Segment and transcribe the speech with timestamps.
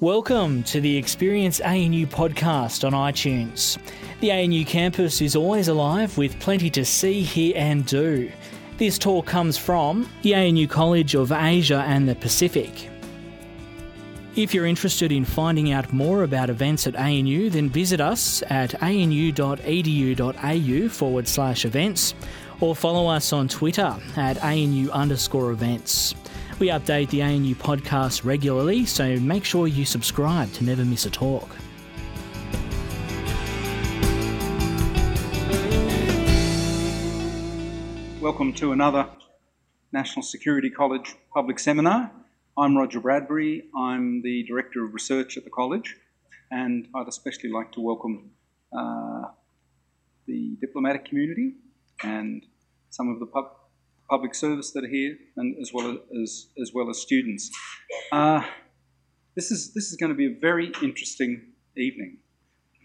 [0.00, 3.78] Welcome to the Experience ANU podcast on iTunes.
[4.18, 8.28] The ANU campus is always alive with plenty to see, hear, and do.
[8.76, 12.90] This talk comes from the ANU College of Asia and the Pacific.
[14.34, 18.74] If you're interested in finding out more about events at ANU, then visit us at
[18.82, 19.28] anu.edu.au
[20.88, 22.14] forward slash events
[22.58, 26.16] or follow us on Twitter at ANU underscore events.
[26.60, 31.10] We update the ANU podcast regularly, so make sure you subscribe to never miss a
[31.10, 31.48] talk.
[38.20, 39.08] Welcome to another
[39.90, 42.12] National Security College public seminar.
[42.56, 43.64] I'm Roger Bradbury.
[43.76, 45.96] I'm the Director of Research at the college,
[46.52, 48.30] and I'd especially like to welcome
[48.72, 49.22] uh,
[50.28, 51.54] the diplomatic community
[52.04, 52.46] and
[52.90, 53.56] some of the pub-
[54.14, 57.50] public service that are here, and as well as as well as students.
[58.12, 58.42] Uh,
[59.34, 61.32] this is this is going to be a very interesting
[61.76, 62.18] evening.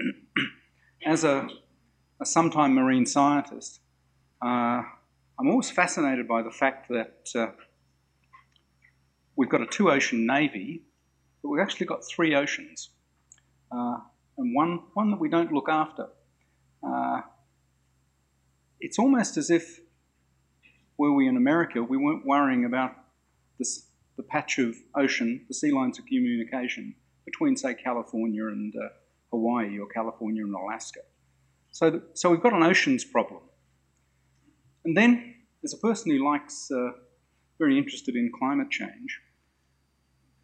[1.06, 1.48] as a,
[2.20, 3.80] a sometime marine scientist,
[4.44, 4.82] uh,
[5.38, 7.52] I'm always fascinated by the fact that uh,
[9.36, 10.82] we've got a two ocean navy,
[11.44, 12.90] but we've actually got three oceans,
[13.72, 13.98] uh,
[14.40, 16.08] and one one that we don't look after.
[16.82, 17.22] Uh,
[18.80, 19.80] it's almost as if
[21.00, 22.92] were we in America, we weren't worrying about
[23.58, 23.86] this,
[24.18, 28.90] the patch of ocean, the sea lines of communication between, say, California and uh,
[29.32, 31.00] Hawaii or California and Alaska.
[31.72, 33.42] So, the, so we've got an oceans problem.
[34.84, 36.92] And then, as a person who likes, uh,
[37.58, 39.22] very interested in climate change,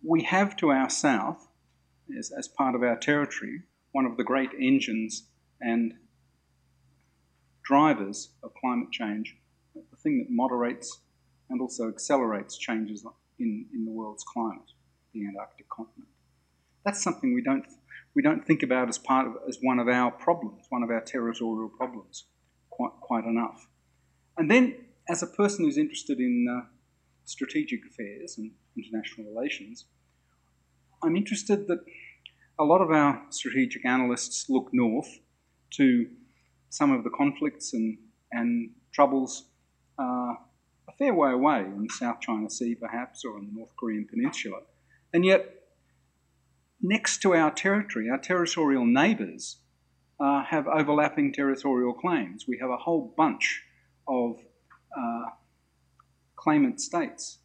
[0.03, 1.45] we have to our south,
[2.17, 5.28] as, as part of our territory, one of the great engines
[5.59, 5.95] and
[7.64, 9.36] drivers of climate change,
[10.06, 11.02] thing that moderates
[11.50, 13.06] and also accelerates changes
[13.39, 14.72] in, in the world's climate,
[15.14, 16.09] the Antarctic continent.
[16.86, 17.66] That's something we don't,
[18.16, 21.02] we don't think about as part of as one of our problems, one of our
[21.02, 22.26] territorial problems,
[22.70, 23.67] quite, quite enough.
[24.38, 24.76] And then,
[25.10, 26.67] as a person who's interested in uh,
[27.26, 29.86] strategic affairs and international relations,
[31.04, 31.80] I'm interested that
[32.60, 35.10] a lot of our strategic analysts look north
[35.72, 36.08] to
[36.70, 37.98] some of the conflicts and,
[38.32, 39.49] and troubles
[40.00, 40.33] uh,
[40.88, 44.08] a fair way away in the South China Sea, perhaps, or in the North Korean
[44.10, 44.60] Peninsula.
[45.14, 45.50] And yet,
[46.82, 49.58] next to our territory, our territorial neighbours
[50.20, 52.45] uh, have overlapping territorial claims.
[52.48, 53.64] We have a whole bunch
[54.08, 54.38] of
[54.98, 55.30] uh,
[56.36, 57.39] claimant states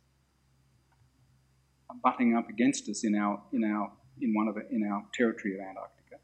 [2.02, 5.54] butting up against us in our in our in one of the, in our territory
[5.54, 6.16] of Antarctica,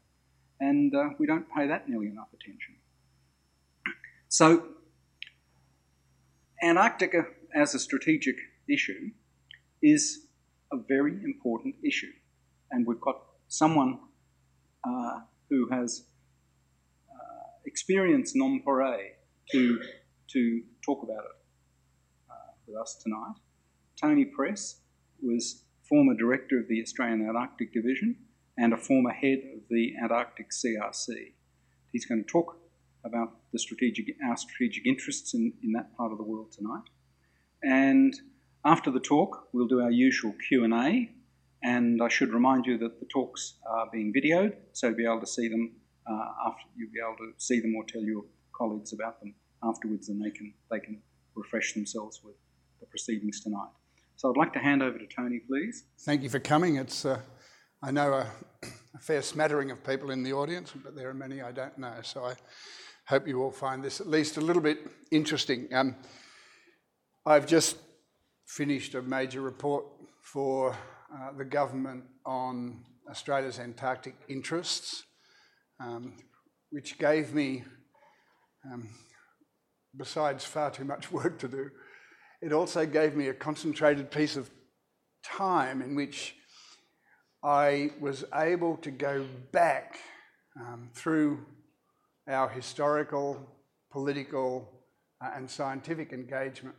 [0.59, 2.75] and uh, we don't pay that nearly enough attention.
[4.29, 4.67] So,
[6.63, 7.25] Antarctica
[7.55, 8.35] as a strategic
[8.69, 9.11] issue
[9.81, 10.25] is
[10.71, 12.11] a very important issue,
[12.71, 13.99] and we've got someone
[14.83, 15.19] uh,
[15.49, 16.05] who has
[17.09, 18.61] uh, experience non
[19.51, 19.81] to
[20.29, 21.37] to talk about it
[22.29, 23.35] uh, with us tonight.
[23.99, 24.81] Tony Press
[25.21, 28.17] was former director of the Australian Antarctic Division
[28.57, 31.33] and a former head of the Antarctic CRC.
[31.91, 32.57] He's going to talk
[33.05, 36.83] about the strategic, our strategic interests in, in that part of the world tonight.
[37.63, 38.13] And
[38.63, 41.09] after the talk, we'll do our usual Q&A.
[41.63, 45.21] And I should remind you that the talks are being videoed, so you'll be able
[45.21, 45.71] to see them
[46.09, 48.23] uh, after you'll be able to see them or tell your
[48.55, 51.01] colleagues about them afterwards, and they can they can
[51.35, 52.35] refresh themselves with
[52.79, 53.71] the proceedings tonight.
[54.17, 55.85] So I'd like to hand over to Tony, please.
[56.01, 56.75] Thank you for coming.
[56.75, 57.19] It's uh,
[57.81, 58.27] I know a,
[58.95, 61.95] a, fair smattering of people in the audience, but there are many I don't know.
[62.03, 62.35] So I
[63.07, 64.79] hope you all find this at least a little bit
[65.11, 65.69] interesting.
[65.73, 65.95] Um,
[67.25, 67.77] I've just
[68.45, 69.85] finished a major report
[70.21, 75.03] for uh, the government on Australia's Antarctic interests,
[75.79, 76.15] um,
[76.69, 77.63] which gave me,
[78.65, 78.89] um,
[79.95, 81.69] besides far too much work to do,
[82.41, 84.49] it also gave me a concentrated piece of
[85.23, 86.35] time in which
[87.41, 89.97] I was able to go back
[90.59, 91.45] um, through
[92.27, 93.39] our historical,
[93.91, 94.69] political,
[95.21, 96.75] uh, and scientific engagement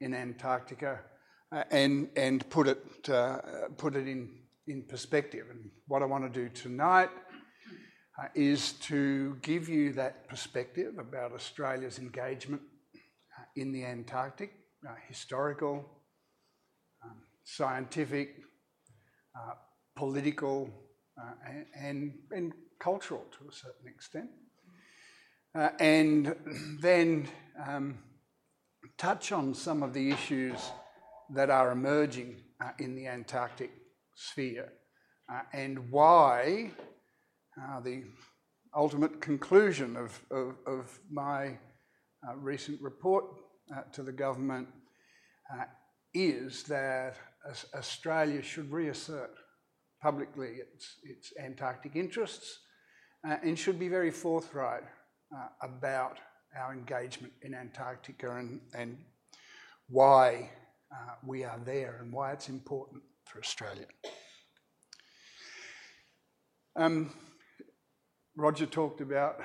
[0.00, 1.00] in Antarctica
[1.52, 3.38] uh, and, and put it, uh,
[3.76, 4.30] put it in,
[4.66, 5.46] in perspective.
[5.50, 7.10] And what I want to do tonight
[8.18, 12.62] uh, is to give you that perspective about Australia's engagement
[13.38, 14.52] uh, in the Antarctic
[14.88, 15.84] uh, historical,
[17.04, 18.36] um, scientific,
[19.96, 20.70] political,
[21.20, 21.32] uh,
[21.74, 24.28] and, and cultural to a certain extent.
[25.56, 26.36] Uh, and
[26.82, 27.26] then
[27.66, 27.96] um,
[28.98, 30.70] touch on some of the issues
[31.30, 33.70] that are emerging uh, in the Antarctic
[34.14, 34.70] sphere
[35.32, 36.70] uh, and why
[37.58, 38.02] uh, the
[38.74, 41.46] ultimate conclusion of, of, of my
[42.28, 43.24] uh, recent report
[43.92, 44.68] to the government
[46.12, 47.16] is that
[47.74, 49.30] Australia should reassert
[50.02, 52.58] publicly its, its Antarctic interests
[53.26, 54.84] uh, and should be very forthright
[55.62, 56.18] about
[56.58, 58.96] our engagement in Antarctica and, and
[59.88, 60.50] why
[60.92, 63.86] uh, we are there and why it's important for Australia.
[66.76, 67.12] Um,
[68.36, 69.40] Roger talked about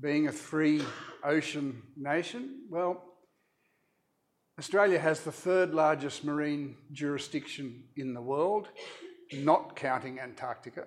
[0.00, 0.82] being a free
[1.24, 2.62] ocean nation.
[2.70, 3.02] Well,
[4.58, 8.68] Australia has the third largest marine jurisdiction in the world,
[9.32, 10.86] not counting Antarctica.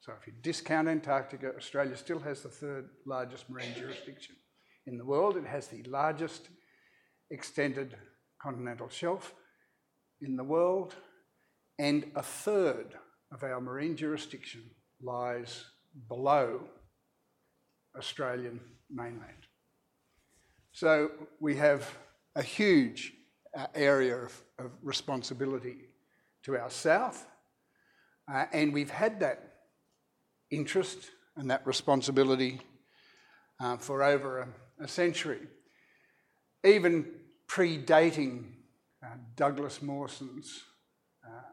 [0.00, 4.34] So if you discount Antarctica, Australia still has the third largest marine jurisdiction
[4.86, 5.36] in the world.
[5.36, 6.48] It has the largest
[7.30, 7.94] extended
[8.40, 9.34] continental shelf
[10.22, 10.94] in the world,
[11.78, 12.94] and a third
[13.32, 14.62] of our marine jurisdiction
[15.02, 15.64] lies
[16.08, 16.62] below
[17.96, 18.60] Australian
[18.90, 19.46] mainland.
[20.72, 21.10] So
[21.40, 21.88] we have
[22.36, 23.12] a huge
[23.56, 25.76] uh, area of, of, responsibility
[26.44, 27.26] to our south,
[28.32, 29.49] uh, and we've had that
[30.50, 32.60] interest and that responsibility
[33.60, 35.40] uh, for over a, a, century,
[36.64, 37.06] even
[37.48, 38.44] predating
[39.04, 40.62] uh, Douglas Mawson's
[41.26, 41.52] uh,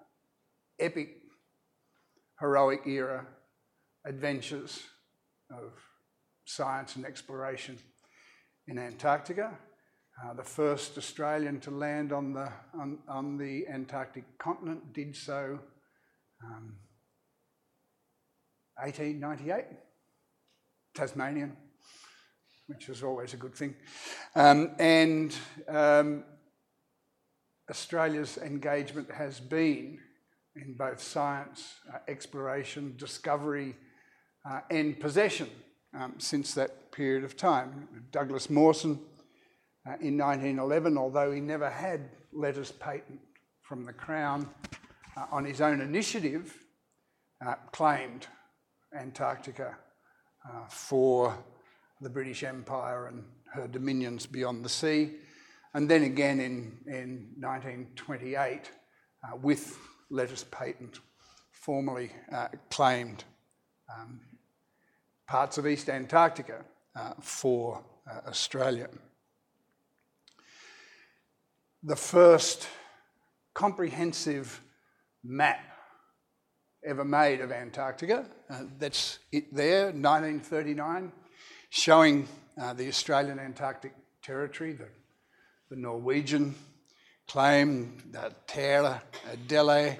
[0.80, 1.10] epic
[2.40, 3.26] heroic era
[4.06, 4.84] adventures
[5.52, 5.74] of
[6.46, 7.78] science and exploration
[8.68, 9.58] in Antarctica.
[10.24, 15.60] Uh, the first Australian to land on the, on, on the Antarctic continent did so
[16.44, 16.76] um,
[18.82, 19.66] 1898,
[20.94, 21.56] Tasmanian,
[22.68, 23.76] which is always a good thing.
[24.36, 25.36] Um, and
[25.68, 26.24] um,
[27.70, 30.00] Australia's engagement has been
[30.56, 33.76] in both science, uh, exploration, discovery,
[34.50, 35.50] uh, and possession
[35.94, 37.88] um, since that period of time.
[38.12, 39.00] Douglas Mawson
[39.88, 43.20] uh, in 1911, although he never had letters patent
[43.62, 44.50] from the Crown,
[45.16, 46.54] uh, on his own initiative,
[47.46, 48.28] uh, claimed
[48.96, 49.78] Antarctica
[50.48, 51.38] uh, for
[52.02, 53.24] the British Empire and
[53.54, 55.16] her dominions beyond the sea.
[55.74, 58.72] And then again in, in 1928,
[59.42, 59.78] with
[60.10, 61.00] letters patent
[61.52, 63.24] formally uh, claimed
[63.94, 64.22] um,
[65.28, 66.64] parts of East Antarctica
[66.96, 68.88] uh, for uh, Australia.
[71.84, 72.68] The first
[73.54, 74.62] comprehensive
[75.24, 75.60] map
[76.88, 81.12] ever made of Antarctica, uh, that's it there, 1939,
[81.70, 82.26] showing
[82.60, 83.94] uh, the Australian Antarctic
[84.24, 84.88] Territory, the,
[85.70, 86.56] the Norwegian
[87.28, 89.98] claim, the Terra, Adélie,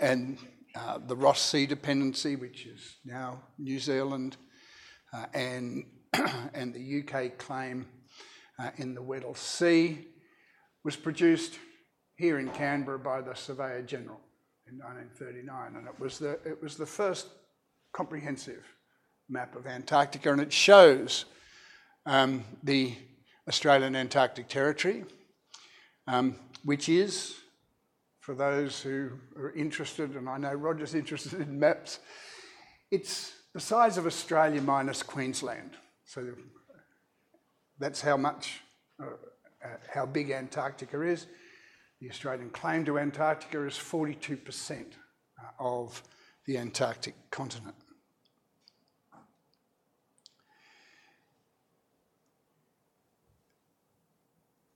[0.00, 0.38] and
[0.76, 4.36] uh, the Ross Sea dependency, which is now New Zealand,
[5.12, 5.84] uh, and,
[6.54, 7.86] and the UK claim
[8.56, 10.06] uh, in the Weddell Sea,
[10.84, 11.58] was produced
[12.14, 14.20] here in Canberra by the Surveyor General
[14.70, 17.28] in 1939, and it was the, it was the first
[17.92, 18.64] comprehensive
[19.28, 21.24] map of Antarctica, and it shows
[22.06, 22.94] um, the
[23.48, 25.04] Australian Antarctic Territory,
[26.06, 27.36] um, which is,
[28.20, 31.98] for those who are interested, and I know Roger's interested in maps,
[32.90, 35.72] it's the size of Australia minus Queensland.
[36.04, 36.26] So
[37.78, 38.60] that's how much,
[39.02, 39.06] uh,
[39.64, 41.26] uh, how big Antarctica is.
[42.00, 46.02] The Australian claim to Antarctica is 42% uh, of
[46.46, 47.74] the Antarctic continent.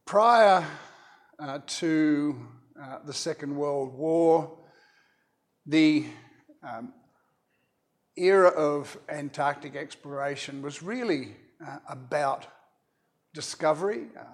[0.05, 0.67] Prior
[1.39, 2.47] uh, to
[2.79, 4.59] uh, the Second World War,
[5.65, 6.05] the
[6.63, 6.93] um,
[8.17, 12.47] era of Antarctic exploration was really uh, about
[13.33, 14.09] discovery.
[14.15, 14.25] Uh,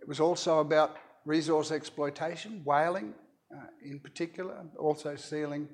[0.00, 3.14] it was also about resource exploitation, whaling
[3.54, 5.68] uh, in particular, also sealing.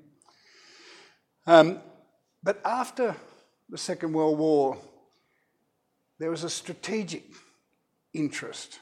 [1.47, 1.79] Um,
[2.43, 3.15] but after
[3.69, 4.77] the Second World War,
[6.19, 7.23] there was a strategic
[8.13, 8.79] interest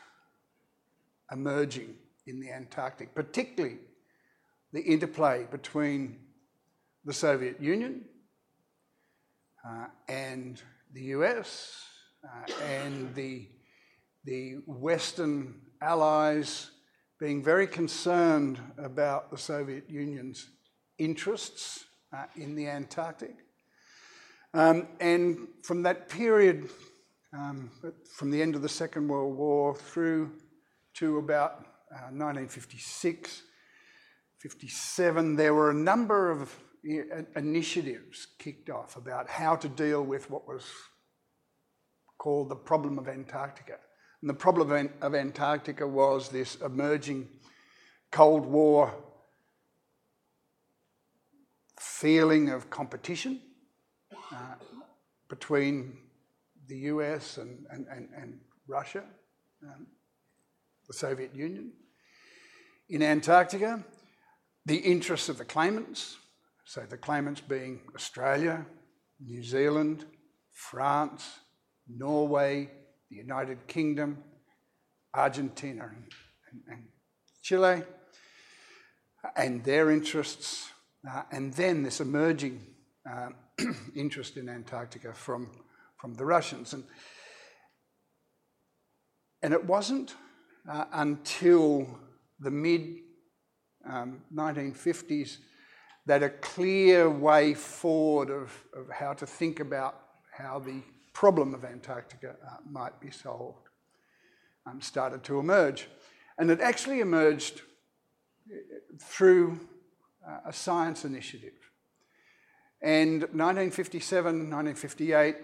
[1.32, 1.96] emerging
[2.28, 3.78] in the Antarctic, particularly
[4.74, 6.18] the interplay between
[7.06, 8.06] the Soviet Union
[9.68, 10.62] uh, and
[10.94, 11.78] the US
[12.24, 13.48] uh, and the,
[14.26, 16.72] the Western allies
[17.20, 20.50] being very concerned about the Soviet Union's
[20.98, 23.36] interests uh, in the Antarctic.
[24.54, 26.70] Um, and from that period,
[27.34, 27.70] um,
[28.16, 30.32] from the end of the Second World War through
[30.96, 33.44] to about uh, 1956,
[34.40, 36.56] 57, there were a number of
[37.36, 40.66] initiatives kicked off about how to deal with what was
[42.18, 43.78] called the problem of Antarctica.
[44.22, 47.28] And the problem of Antarctica was this emerging
[48.12, 48.94] Cold War
[51.80, 53.40] feeling of competition
[54.32, 54.56] uh,
[55.30, 55.98] between
[56.68, 59.04] the US and, and, and, and Russia,
[59.64, 59.88] um,
[60.88, 61.72] the Soviet Union.
[62.90, 63.84] In Antarctica,
[64.66, 66.18] the interests of the claimants,
[66.66, 68.66] so the claimants being Australia,
[69.20, 70.06] New Zealand,
[70.52, 71.40] France,
[71.88, 72.70] Norway,
[73.10, 74.18] the United Kingdom,
[75.14, 75.90] Argentina,
[76.52, 76.84] and, and,
[77.42, 77.84] Chile,
[79.36, 80.70] and their interests,
[81.10, 82.62] uh, and then this emerging
[83.10, 83.30] uh,
[83.96, 85.50] interest in Antarctica from,
[85.98, 86.74] from the Russians.
[86.74, 86.84] And,
[89.42, 90.16] and it wasn't
[90.70, 91.88] uh, until
[92.40, 92.98] the mid
[93.90, 95.38] um, 1950s
[96.06, 100.00] that a clear way forward of, of how to think about
[100.32, 100.82] how the
[101.20, 103.68] problem of Antarctica uh, might be solved
[104.66, 105.90] um, started to emerge.
[106.38, 107.60] And it actually emerged
[108.50, 108.56] uh,
[109.00, 109.60] through
[110.26, 111.60] uh, a science initiative.
[112.82, 115.36] And 1957, 1958,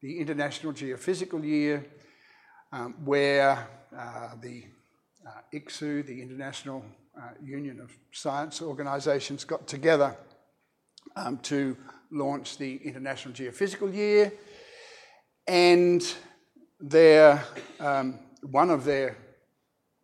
[0.00, 1.84] the International Geophysical Year,
[2.72, 4.64] um, where uh, the
[5.26, 6.82] uh, ICSU, the International
[7.14, 10.16] uh, Union of Science Organisations, got together
[11.16, 11.76] um, to
[12.10, 14.32] launch the International Geophysical Year.
[15.48, 16.04] And
[16.78, 17.42] their,
[17.80, 19.16] um, one of their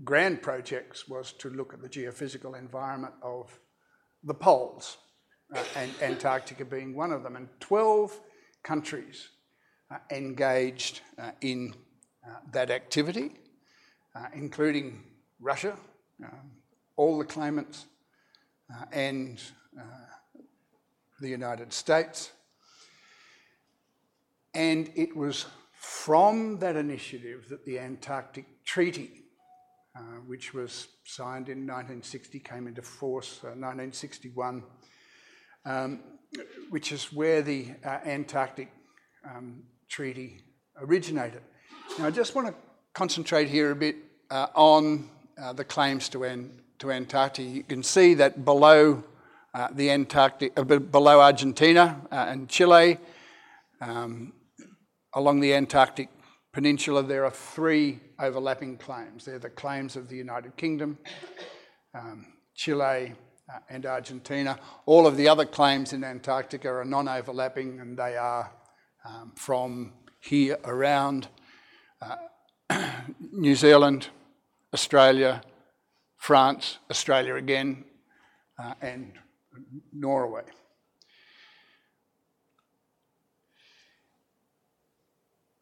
[0.03, 3.57] grand projects was to look at the geophysical environment of
[4.25, 4.97] the poles,
[5.55, 7.37] uh, and Antarctica being one of them.
[7.37, 8.19] And 12
[8.63, 9.29] countries
[9.91, 11.75] uh, engaged uh, in
[12.27, 13.33] uh, that activity,
[14.17, 15.05] uh, including
[15.41, 15.77] Russia,
[16.25, 16.53] um,
[16.97, 17.85] all the claimants,
[18.75, 19.43] uh, and
[21.21, 22.33] the United States.
[24.55, 29.25] And it was from that initiative that the Antarctic Treaty
[29.97, 34.65] uh, which was signed in 1960, came into force uh, 1961,
[35.67, 36.01] um,
[36.71, 38.73] which is where the uh, Antarctic
[39.25, 40.43] um, Treaty
[40.81, 41.43] originated.
[41.97, 42.55] Now, I just want to
[42.93, 43.95] concentrate here a bit
[44.33, 45.09] uh, on
[45.41, 47.49] uh, the claims to, to Antarctica.
[47.49, 49.05] You can see that below
[49.75, 52.99] the Antarctic, below Argentina and Chile,
[53.81, 54.33] um,
[55.15, 56.09] along the Antarctic
[56.53, 59.25] Peninsula, there are three overlapping claims.
[59.25, 60.99] They're the claims of the United Kingdom,
[61.95, 63.15] um, Chile,
[63.53, 64.59] uh, and Argentina.
[64.87, 68.51] All of the other claims in Antarctica are non overlapping and they are
[69.05, 71.29] um, from here around
[72.01, 72.17] uh,
[73.33, 74.09] New Zealand,
[74.73, 75.43] Australia,
[76.17, 77.85] France, Australia again,
[78.59, 79.13] uh, and
[79.93, 80.45] Norway.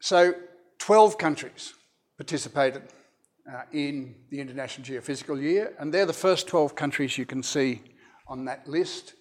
[0.03, 0.33] So
[0.79, 1.73] 12 countries
[2.17, 2.81] participated
[3.49, 7.81] uh, in the International Geophysical Year, and they're the first 12 countries you can see
[8.27, 9.13] on that list,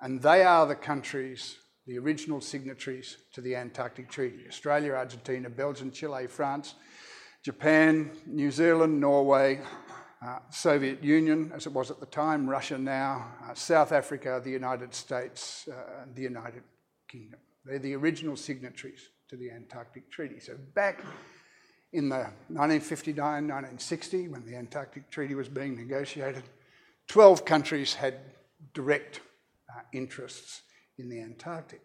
[0.00, 5.92] and they are the countries, the original signatories to the Antarctic Treaty Australia, Argentina, Belgium,
[5.92, 6.74] Chile, France,
[7.44, 9.60] Japan, New Zealand, Norway,
[10.26, 14.50] uh, Soviet Union, as it was at the time, Russia now, uh, South Africa, the
[14.50, 16.64] United States, uh, and the United
[17.08, 17.38] Kingdom.
[17.64, 20.40] They're the original signatories to the Antarctic Treaty.
[20.40, 21.00] So back
[21.92, 26.44] in the 1959-1960, when the Antarctic Treaty was being negotiated,
[27.08, 28.14] 12 countries had
[28.74, 29.20] direct
[29.70, 30.62] uh, interests
[30.98, 31.80] in the Antarctic.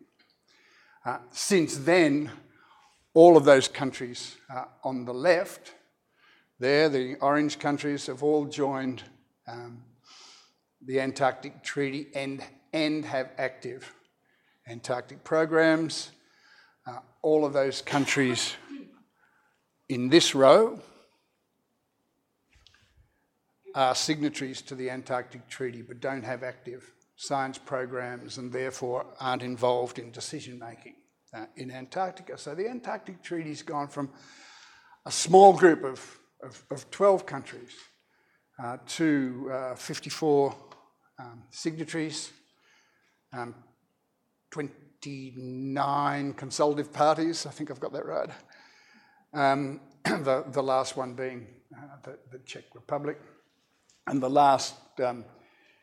[1.06, 2.32] Uh, since then,
[3.14, 5.74] all of those countries uh, on the left,
[6.60, 9.02] there, the orange countries have all joined
[9.48, 9.84] um,
[10.86, 13.94] the Antarctic Treaty and, and have active
[14.68, 16.12] Antarctic programs
[16.88, 18.56] uh, all of those countries
[19.90, 20.80] in this row
[23.76, 29.44] are signatories to the Antarctic Treaty but don't have active science programs and therefore aren't
[29.44, 30.96] involved in decision making
[31.34, 32.38] uh, in Antarctica.
[32.38, 34.10] So the Antarctic Treaty's gone from
[35.06, 37.72] a small group of, of, of 12 countries
[38.62, 40.56] uh, to uh, 54
[41.20, 42.32] um, signatories,
[43.34, 43.56] um,
[44.52, 47.46] 20, 29 consultative parties.
[47.46, 48.30] I think I've got that right.
[49.34, 53.20] Um, the, the last one being uh, the, the, Czech Republic.
[54.08, 55.26] And the last um,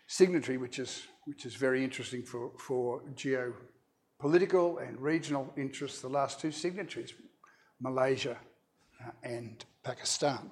[0.07, 6.41] signatory, which is, which is very interesting for, for geopolitical and regional interests, the last
[6.41, 7.15] two signatories,
[7.81, 8.37] Malaysia
[9.05, 10.51] uh, and Pakistan.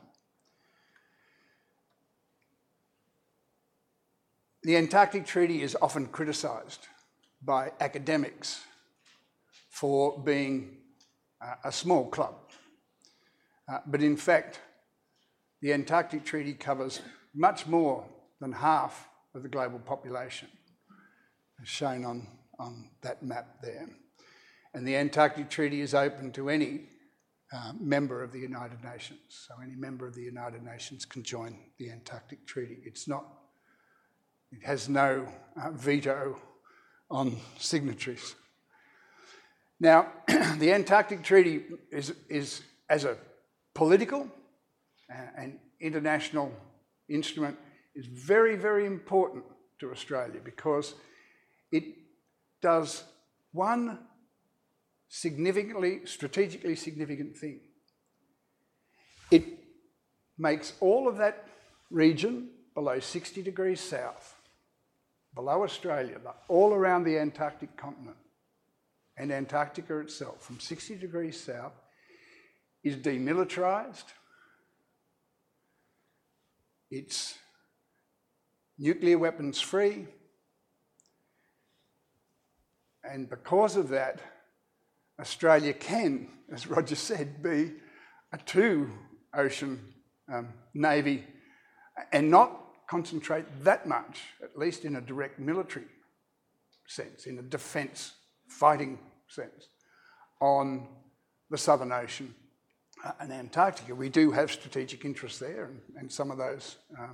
[4.62, 6.88] the Antarctic Treaty is often criticised
[7.42, 8.64] by academics
[9.70, 10.78] for being
[11.44, 12.34] uh, a small club.
[13.68, 14.60] Uh, but in fact,
[15.60, 17.00] the Antarctic Treaty covers
[17.34, 18.06] much more
[18.40, 20.48] than half of the global population,
[21.60, 22.26] as shown on,
[22.58, 23.88] on that map there.
[24.74, 26.82] And the Antarctic Treaty is open to any
[27.52, 29.20] uh, member of the United Nations.
[29.28, 32.78] So any member of the United Nations can join the Antarctic Treaty.
[32.84, 33.24] It's not,
[34.52, 35.26] it has no
[35.62, 36.38] uh, veto
[37.10, 38.34] on signatories.
[39.78, 40.08] Now,
[40.58, 43.16] the Antarctic Treaty is, is as a
[43.74, 44.28] political
[45.10, 46.52] uh, and international
[47.08, 47.56] instrument,
[47.94, 49.44] is very, very important
[49.80, 50.94] to Australia because
[51.70, 51.84] it
[52.62, 53.04] does
[53.52, 53.98] one
[55.08, 57.60] significantly, strategically significant thing.
[59.30, 59.44] It
[60.38, 61.48] makes all of that
[61.90, 64.35] region below 60 degrees south,
[65.36, 68.16] below Australia, but all around the Antarctic continent
[69.18, 71.74] and Antarctica itself, from 60 degrees south,
[72.82, 74.04] is demilitarized.
[76.90, 77.34] It's
[78.78, 80.06] nuclear weapons free.
[83.04, 84.20] And because of that,
[85.20, 87.74] Australia can, as Roger said, be
[88.32, 88.90] a two
[89.34, 89.92] ocean
[90.32, 91.24] um, navy
[92.12, 95.86] and not concentrate that much, at least in a direct military
[96.86, 98.12] sense, in a defence
[98.48, 99.68] fighting sense,
[100.40, 100.86] on
[101.50, 102.34] the Southern Ocean
[103.04, 103.94] uh, and Antarctica.
[103.94, 106.76] We do have strategic interests there, and, and some of those.
[106.98, 107.08] Uh,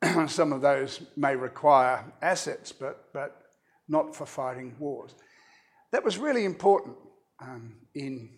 [0.28, 3.42] some of those may require assets, but, but
[3.88, 5.14] not for fighting wars.
[5.90, 6.96] That was really important
[7.40, 8.30] um, in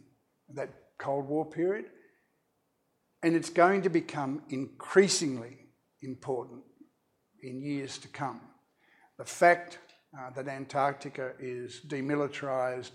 [0.54, 1.86] that Cold War period,
[3.22, 5.59] and it's going to become increasingly
[6.02, 6.62] important
[7.42, 8.40] in years to come.
[9.18, 9.78] The fact
[10.18, 12.92] uh, that Antarctica is demilitarized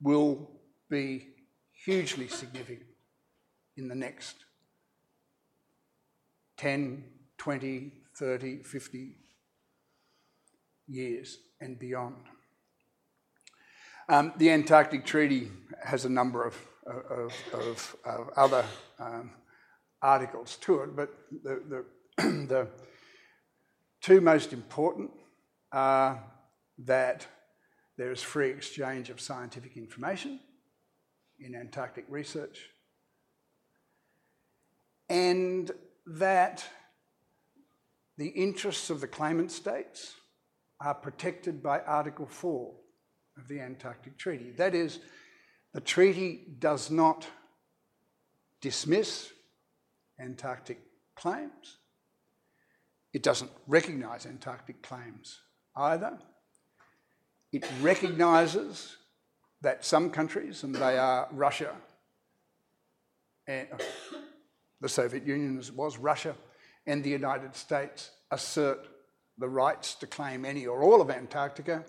[0.00, 0.50] will
[0.90, 1.28] be
[1.84, 2.90] hugely significant
[3.76, 4.36] in the next
[6.58, 7.04] 10,
[7.38, 9.16] 20, 30, 50
[10.88, 12.16] years and beyond.
[14.08, 15.50] Um, the Antarctic Treaty
[15.84, 18.64] has a number of, of, of, of other
[18.98, 19.30] um,
[20.02, 21.08] articles to it, but
[21.42, 21.84] the, the,
[22.18, 22.68] the
[24.00, 25.10] two most important
[25.70, 26.22] are
[26.78, 27.26] that
[27.96, 30.40] there is free exchange of scientific information
[31.40, 32.70] in Antarctic research,
[35.08, 35.70] and
[36.06, 36.64] that
[38.18, 40.14] the interests of the claimant states
[40.80, 42.72] are protected by Article 4
[43.38, 44.50] of the Antarctic Treaty.
[44.50, 44.98] That is,
[45.72, 47.26] the treaty does not
[48.60, 49.32] dismiss
[50.20, 50.80] Antarctic
[51.14, 51.78] claims.
[53.12, 55.40] It doesn't recognise Antarctic claims
[55.76, 56.18] either.
[57.52, 58.96] It recognises
[59.60, 61.74] that some countries, and they are Russia,
[63.46, 63.68] and
[64.80, 66.34] the Soviet Union as it was, Russia,
[66.86, 68.88] and the United States, assert
[69.38, 71.84] the rights to claim any or all of Antarctica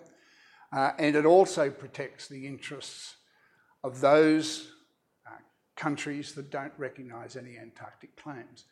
[0.74, 3.16] uh, and it also protects the interests
[3.84, 4.72] of those
[5.26, 5.36] uh,
[5.76, 8.64] countries that don't recognise any Antarctic claims.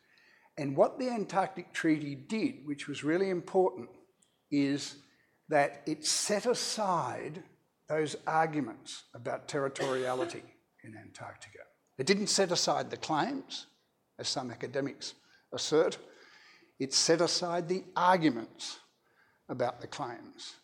[0.57, 3.89] And what the Antarctic Treaty did, which was really important,
[4.51, 4.95] is
[5.49, 7.43] that it set aside
[7.89, 10.43] those arguments about territoriality
[10.83, 11.59] in Antarctica.
[11.97, 13.67] It didn't set aside the claims,
[14.19, 15.13] as some academics
[15.51, 15.97] assert,
[16.79, 18.79] it set aside the arguments
[19.49, 20.55] about the claims.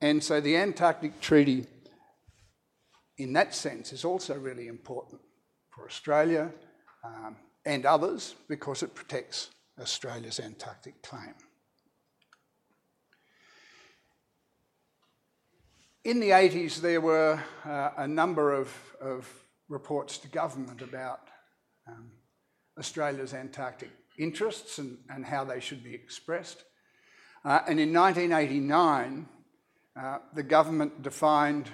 [0.00, 1.66] And so the Antarctic Treaty,
[3.18, 5.20] in that sense, is also really important
[5.70, 6.50] for Australia
[7.04, 11.34] um, and others because it protects Australia's Antarctic claim.
[16.04, 19.28] In the 80s, there were uh, a number of, of,
[19.68, 21.20] reports to government about
[21.86, 22.10] um,
[22.76, 26.64] Australia's Antarctic interests and, and, how they should be expressed.
[27.44, 29.28] Uh, and in 1989,
[29.96, 31.68] uh, the government defined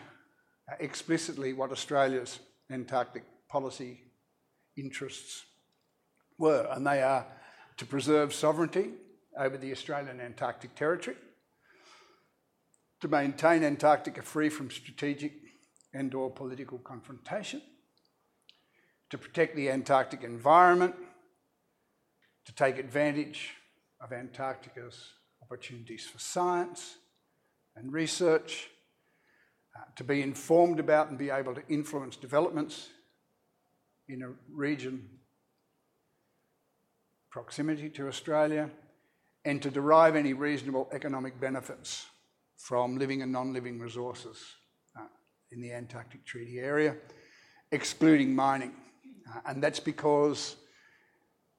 [0.70, 4.00] uh, explicitly what Australia's Antarctic policy
[4.76, 5.46] interests
[6.38, 7.26] were, and they are
[7.76, 8.90] to preserve sovereignty
[9.38, 11.16] over the Australian Antarctic Territory,
[13.00, 15.32] to maintain Antarctica free from strategic
[15.92, 17.60] and or political confrontation,
[19.10, 20.94] to protect the Antarctic environment,
[22.44, 23.54] to take advantage
[24.00, 26.96] of Antarctica's opportunities for science,
[27.76, 28.70] and research,
[29.76, 32.88] uh, to be informed about and be able to influence developments
[34.08, 35.08] in a region
[37.30, 38.70] proximity to Australia,
[39.44, 42.06] and to derive any reasonable economic benefits
[42.56, 44.38] from living and non-living resources
[44.98, 45.04] uh,
[45.52, 46.96] in the Antarctic Treaty Area,
[47.70, 48.72] excluding mining.
[49.28, 50.56] Uh, and that's because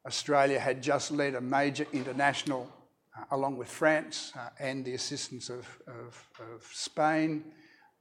[0.06, 2.70] Australia had just led a major international,
[3.18, 7.44] uh, along with France uh, and the assistance of, of, of, Spain,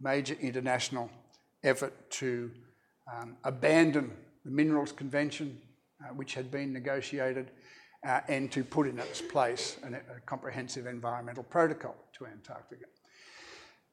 [0.00, 1.10] major international
[1.62, 2.50] effort to
[3.12, 4.12] um, abandon
[4.44, 5.60] the Minerals Convention,
[6.02, 7.50] uh, which had been negotiated,
[8.06, 12.84] uh, and to put in its place an, a comprehensive environmental protocol to Antarctica.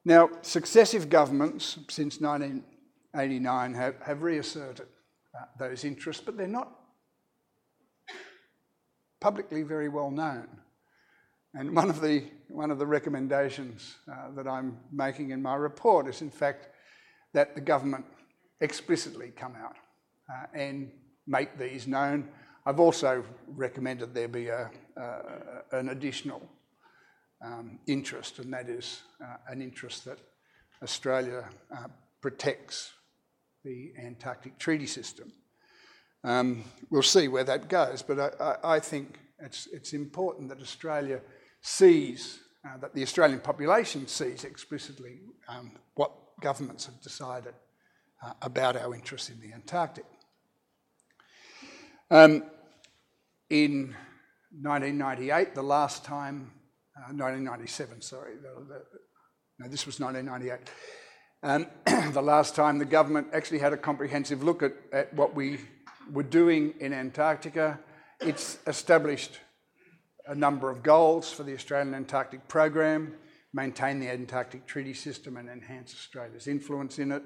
[0.06, 4.88] Now, successive governments since 1989 have, have reasserted
[5.34, 6.72] uh, those interests, but they're not
[9.22, 10.48] publicly very well known.
[11.56, 16.08] And one of the, one of the recommendations uh, that I'm making in my report
[16.08, 16.68] is, in fact,
[17.34, 18.06] that the government
[18.60, 19.76] explicitly come out
[20.30, 20.92] uh, and
[21.28, 22.28] make these known.
[22.66, 24.70] I've also recommended there be a,
[25.72, 26.42] an additional
[27.44, 30.20] um, interest, and that is uh, an interest that
[30.82, 31.88] Australia uh,
[32.22, 32.94] protects
[33.64, 35.32] the Antarctic Treaty System.
[36.24, 41.20] Um, we'll see where that goes, but I, think it's, it's, important that Australia
[41.60, 47.54] sees, uh, that the Australian population sees explicitly um, what governments have decided
[48.42, 50.06] about our interests in the Antarctic.
[52.12, 52.44] Um,
[53.50, 53.96] in
[54.62, 56.52] 1998, the last time,
[56.98, 58.34] uh, 1997, sorry,
[59.60, 60.70] no, this was 1998.
[61.44, 61.68] Um,
[62.14, 65.60] the last time the government actually had a comprehensive look at, at what we
[66.12, 67.80] were doing in Antarctica.
[68.20, 69.40] It's established
[70.28, 73.16] a number of goals for the Australian Antarctic Program,
[73.54, 77.24] maintain the Antarctic Treaty System and enhance Australia's influence in it,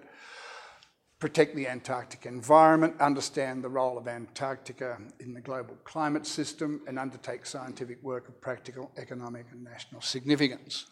[1.20, 7.00] protect the Antarctic environment, understand the role of Antarctica in the global climate system, and
[7.00, 10.86] undertake scientific work of practical, economic, and national significance.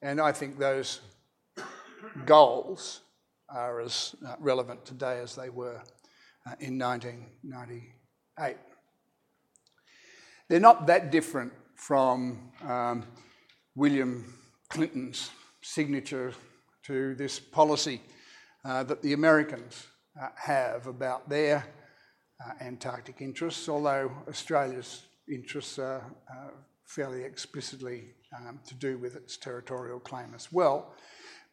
[0.00, 1.00] And I think those
[2.24, 3.00] goals
[3.50, 5.82] are as uh, relevant today as they were
[6.46, 8.56] uh, in 1998.
[10.48, 13.04] They're not that different from um,
[13.74, 14.34] William
[14.70, 16.32] Clinton's signature
[16.84, 18.00] to this policy
[18.64, 19.86] uh, that the Americans
[20.20, 21.64] uh, have about their
[22.44, 26.02] uh, Antarctic interests, although Australia's interests are
[26.86, 30.94] fairly explicitly um, to do with its territorial claim as well.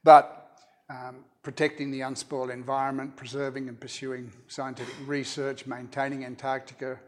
[0.03, 0.45] But
[0.89, 6.99] um, protecting the unspoiled environment, preserving and pursuing scientific research, maintaining Antarctica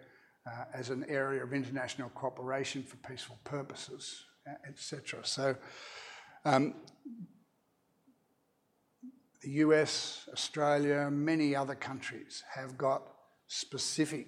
[0.45, 4.23] uh, as an area of international cooperation for peaceful purposes,
[4.67, 5.19] etc.
[5.23, 5.55] So,
[6.45, 6.75] um,
[9.41, 13.03] the US, Australia, many other countries have got
[13.47, 14.27] specific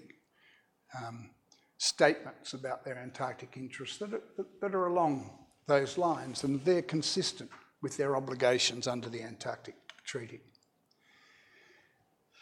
[0.97, 1.31] um,
[1.77, 4.21] statements about their Antarctic interests that are,
[4.61, 5.31] that are along
[5.67, 7.49] those lines, and they're consistent
[7.81, 10.41] with their obligations under the Antarctic Treaty.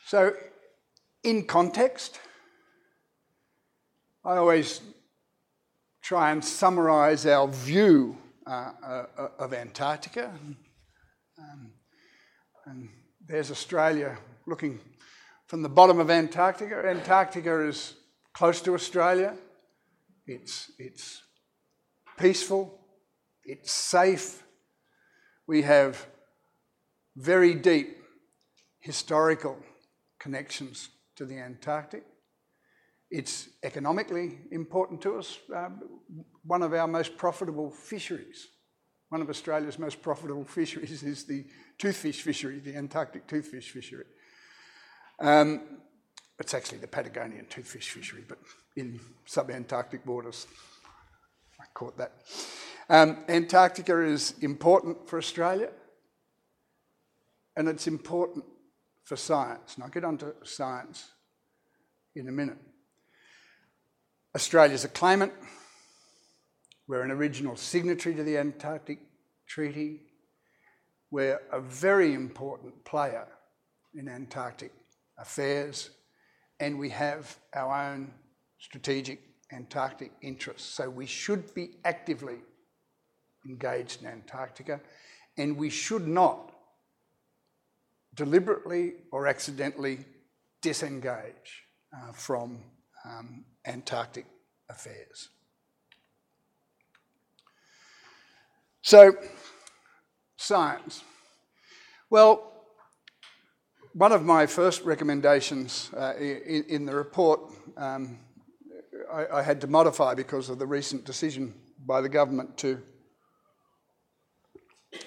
[0.05, 0.33] So,
[1.23, 2.19] in context,
[4.23, 4.81] I always
[6.01, 9.05] try and summarise our view uh, uh,
[9.37, 10.31] of Antarctica.
[11.37, 11.71] Um,
[12.67, 12.89] and
[13.25, 14.79] there's Australia looking
[15.47, 16.83] from the bottom of Antarctica.
[16.85, 17.93] Antarctica is
[18.33, 19.35] close to Australia.
[20.25, 21.21] It's, it's
[22.19, 22.77] peaceful.
[23.45, 24.43] It's safe.
[25.47, 26.05] We have
[27.15, 27.97] very deep
[28.79, 29.57] historical
[30.19, 32.03] connections to the Antarctic.
[33.09, 35.81] It's economically important to us, um,
[36.43, 38.49] one of our most profitable fisheries.
[39.09, 41.45] One of Australia's most profitable fisheries is the
[41.79, 44.05] toothfish fishery, the Antarctic toothfish fishery.
[45.19, 45.61] Um,
[46.39, 48.37] it's actually the Patagonian toothfish fishery, but
[48.75, 50.47] in sub-Antarctic waters.
[51.59, 52.13] I caught that.
[52.89, 55.69] Um, Antarctica is important for Australia
[57.55, 58.45] and it's important
[59.03, 59.75] for science.
[59.75, 61.11] And I'll get onto science
[62.15, 62.57] in a minute.
[64.35, 65.33] Australia's a claimant.
[66.87, 68.99] We're an original signatory to the Antarctic
[69.45, 70.03] Treaty.
[71.11, 73.27] We're a very important player
[73.93, 74.71] in Antarctic
[75.17, 75.89] affairs,
[76.61, 78.13] and we have our own
[78.59, 79.19] strategic
[79.51, 80.69] Antarctic interests.
[80.69, 82.37] So we should be actively
[83.45, 84.79] engaged in Antarctica,
[85.37, 86.53] and we should not
[88.15, 90.05] deliberately or accidentally
[90.61, 92.59] disengage uh, from
[93.05, 94.25] um, Antarctic
[94.69, 95.29] affairs.
[98.87, 99.17] So,
[100.37, 101.03] science.
[102.09, 102.53] Well,
[103.91, 108.17] one of my first recommendations uh, in, in, the report um,
[109.11, 111.53] I, I, had to modify because of the recent decision
[111.85, 112.81] by the government to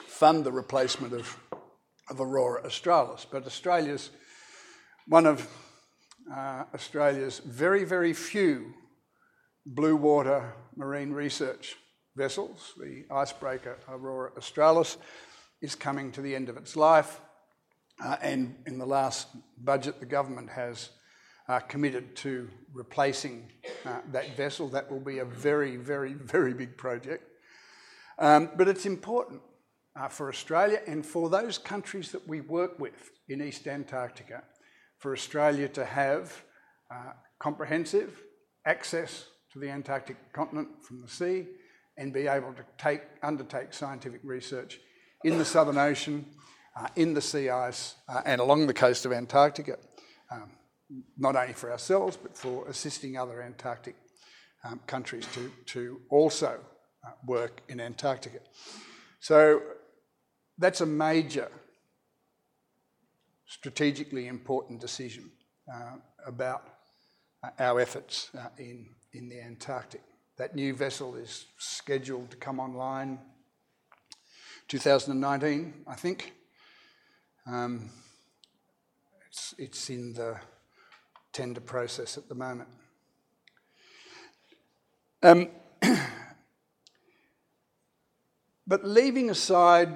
[0.07, 1.35] fund the replacement of,
[2.11, 3.27] of Aurora Australis.
[3.33, 4.11] But Australia's
[5.07, 5.49] one of
[6.31, 8.75] uh, Australia's very, very few
[9.64, 11.77] blue water marine research
[12.21, 14.99] vessels, the icebreaker Aurora Australis,
[15.63, 17.19] is coming to the end of its life.
[18.05, 19.29] Uh, and in the last
[19.65, 20.91] budget, the government has
[21.49, 23.51] uh, committed to replacing
[23.87, 24.69] uh, that vessel.
[24.69, 27.25] That will be a very, very, very big project.
[28.19, 29.41] Um, but it's important
[30.11, 34.43] for Australia and for those countries that we work with in East Antarctica
[34.99, 36.43] for Australia to have
[37.39, 38.23] comprehensive
[38.67, 41.47] access to the Antarctic continent from the sea
[41.96, 44.81] and be able to take, undertake scientific research
[45.24, 46.24] in the Southern Ocean,
[46.76, 49.76] uh, in the sea ice, uh, and along the coast of Antarctica,
[50.31, 50.50] um,
[51.18, 53.96] not only for ourselves but for assisting other Antarctic
[54.64, 56.61] um, countries to, to also
[57.05, 58.38] uh, work in Antarctica.
[59.20, 59.61] So
[60.59, 61.48] that's a major
[63.46, 65.31] strategically important decision
[65.72, 66.62] uh, about
[67.42, 70.03] uh, our efforts uh, in, in the Antarctic.
[70.40, 73.18] That new vessel is scheduled to come online
[74.68, 76.33] 2019, I think.
[77.46, 77.90] Um,
[79.29, 80.38] it's, it's in the
[81.35, 82.70] tender process at the moment.
[85.22, 85.48] Um,
[88.66, 89.92] but leaving aside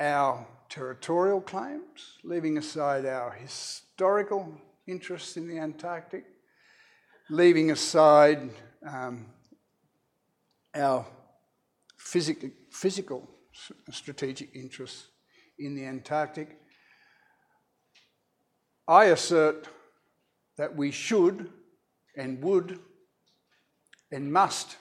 [0.00, 6.24] our territorial claims, leaving aside our historical interests in the Antarctic,
[7.28, 8.48] leaving aside
[8.86, 9.26] um,
[10.74, 11.06] our
[11.96, 13.28] physical, physical
[13.90, 15.08] strategic interests
[15.58, 16.58] in the Antarctic,
[18.88, 19.68] I assert
[20.56, 21.50] that we should
[22.16, 22.78] and would
[24.10, 24.76] and must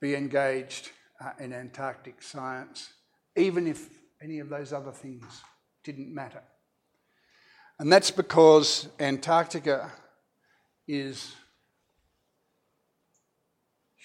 [0.00, 2.92] be engaged uh, in Antarctic science,
[3.36, 3.88] even if
[4.22, 5.42] any of those other things
[5.84, 6.42] didn't matter.
[7.78, 9.92] And that's because Antarctica
[10.86, 11.34] is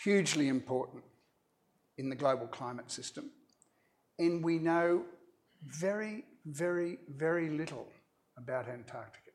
[0.04, 1.04] hugely important
[1.98, 3.30] in the global climate system.
[4.20, 5.04] And we know
[5.66, 7.88] very, very, very little
[8.38, 9.32] about Antarctica.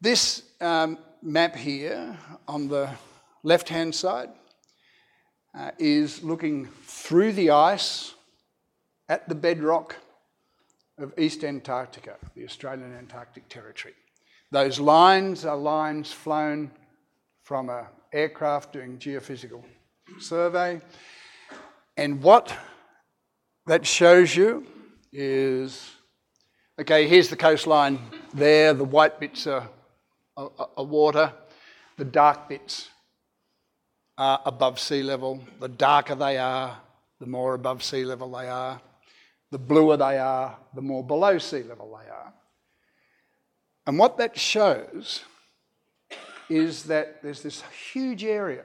[0.00, 2.88] This um, map here on the
[3.42, 4.30] left hand side
[5.54, 8.14] uh, is looking through the ice
[9.08, 9.96] at the bedrock
[10.98, 13.94] of East Antarctica, the Australian Antarctic Territory.
[14.50, 16.70] Those lines are lines flown
[17.42, 19.62] from an aircraft doing geophysical
[20.18, 20.80] survey.
[21.96, 22.56] And what
[23.66, 24.66] that shows you
[25.12, 25.90] is
[26.80, 27.98] okay, here's the coastline
[28.32, 29.68] there, the white bits are,
[30.36, 31.32] are, are water,
[31.96, 32.88] the dark bits
[34.16, 35.40] are above sea level.
[35.60, 36.78] The darker they are,
[37.20, 38.80] the more above sea level they are.
[39.50, 42.34] The bluer they are, the more below sea level they are.
[43.86, 45.24] And what that shows
[46.48, 48.64] is that there's this huge area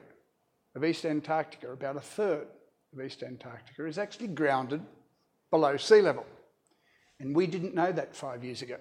[0.74, 2.46] of East Antarctica, about a third
[2.92, 4.82] of East Antarctica, is actually grounded
[5.50, 6.26] below sea level.
[7.20, 8.78] And we didn't know that five years ago.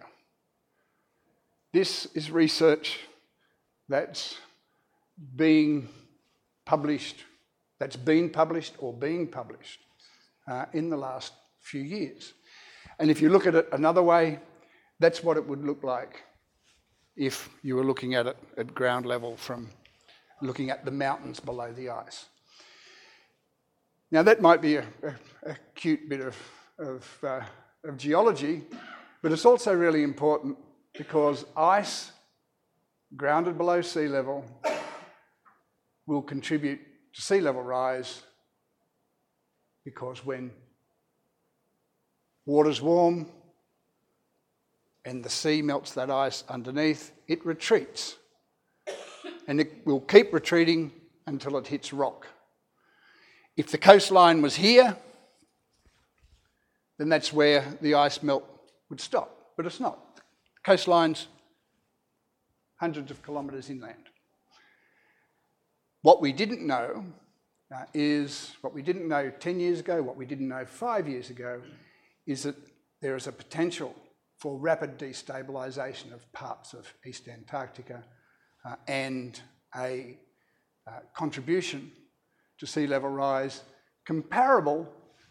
[1.71, 2.99] This is research
[3.89, 4.37] that's
[5.35, 5.89] being
[6.65, 7.23] published,
[7.79, 9.79] that's been published or being published
[10.47, 12.33] uh, in the last few years.
[12.99, 14.39] And if you look at it another way,
[14.99, 16.23] that's what it would look like
[17.15, 19.69] if you were looking at it at ground level from
[20.41, 22.25] looking at the mountains below the ice.
[24.11, 26.37] Now, that might be a, a, a cute bit of,
[26.77, 27.41] of, uh,
[27.83, 28.63] of geology,
[29.21, 30.57] but it's also really important
[30.97, 32.11] because ice
[33.15, 34.45] grounded below sea level
[36.05, 36.79] will contribute
[37.13, 38.23] to sea level rise
[39.85, 40.51] because when
[42.45, 43.27] water's warm
[45.05, 48.15] and the sea melts that ice underneath, it retreats.
[49.47, 50.91] And it will keep retreating
[51.27, 52.27] until it hits rock.
[53.57, 54.97] If the coastline was here,
[56.97, 58.45] then that's where the ice melt
[58.89, 59.53] would stop.
[59.57, 60.15] But it's not.
[60.15, 60.21] The
[60.63, 61.27] coastline's
[62.77, 64.09] hundreds of kilometres inland.
[66.01, 67.05] What we didn't know
[67.73, 71.29] uh, is what we didn't know 10 years ago, what we didn't know five years
[71.29, 71.61] ago,
[72.25, 72.55] is that
[73.01, 73.95] there is a potential
[74.43, 78.03] for rapid destabilisation of parts of East Antarctica
[78.65, 79.39] uh, and
[79.77, 80.17] a
[80.85, 81.89] uh, contribution
[82.57, 83.61] to sea level rise
[84.03, 84.85] comparable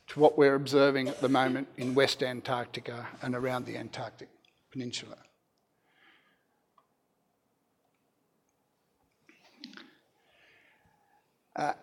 [0.06, 4.30] to what we're observing at the moment in West Antarctica and around the Antarctic
[4.70, 5.18] Peninsula.
[11.54, 11.74] Uh,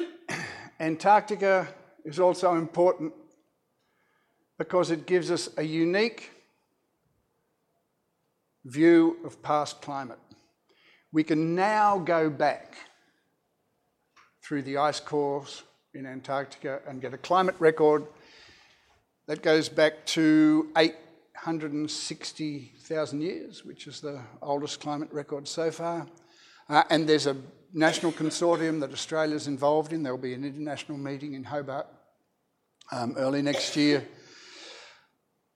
[0.80, 1.68] Antarctica
[2.04, 3.12] is also important
[4.58, 6.32] because it gives us a unique
[8.70, 10.20] view of past climate.
[11.12, 12.76] We can now go back
[14.44, 18.06] through the ice cores in Antarctica and get a climate record
[19.26, 26.06] that goes back to 860,000 years, which is the oldest climate record so far.
[26.68, 27.36] Uh, and there's a
[27.72, 30.04] national consortium that Australia's involved in.
[30.04, 31.86] There'll be an international meeting in Hobart
[32.92, 34.06] um, early next year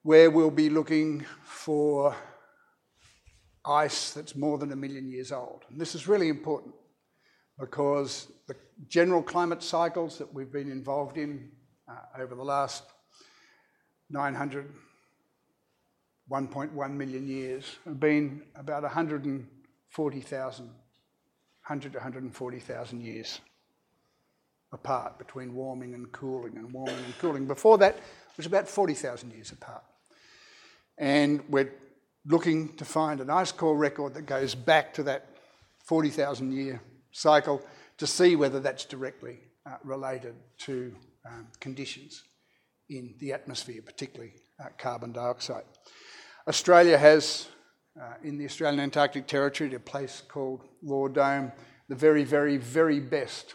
[0.03, 2.15] where we'll be looking for
[3.65, 5.65] ice that's more than a million years old.
[5.71, 6.75] And this is really important
[7.59, 8.57] because the
[8.89, 11.51] general climate cycles that we've been involved in
[11.89, 12.85] uh, over the last
[14.11, 14.73] 900,
[16.31, 23.41] 1.1 million years have been about 140,000, 100 to 140,000 years
[24.73, 27.47] apart between warming and cooling and warming and cooling.
[27.47, 29.85] Before that, it was about 40,000 years apart.
[30.99, 31.73] And we're
[32.27, 35.29] looking to find an ice core record that goes back to that
[35.85, 36.81] 40,000 year
[37.13, 37.63] cycle
[37.99, 40.95] to see whether that's directly uh, related to
[41.27, 42.23] um, conditions
[42.89, 45.65] in the atmosphere, particularly uh, carbon dioxide.
[46.49, 47.49] Australia has,
[48.01, 51.53] uh, in the Australian Antarctic Territory, a place called Law Dome,
[51.89, 53.55] the very, very, very best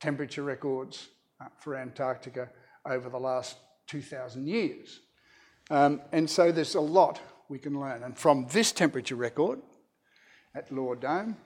[0.00, 1.08] temperature records
[1.40, 2.48] uh, for Antarctica
[2.86, 5.00] over the last 2,000 years.
[5.70, 8.02] Um, and so there's a lot we can learn.
[8.02, 9.60] And from this temperature record
[10.54, 11.36] at Law Dome,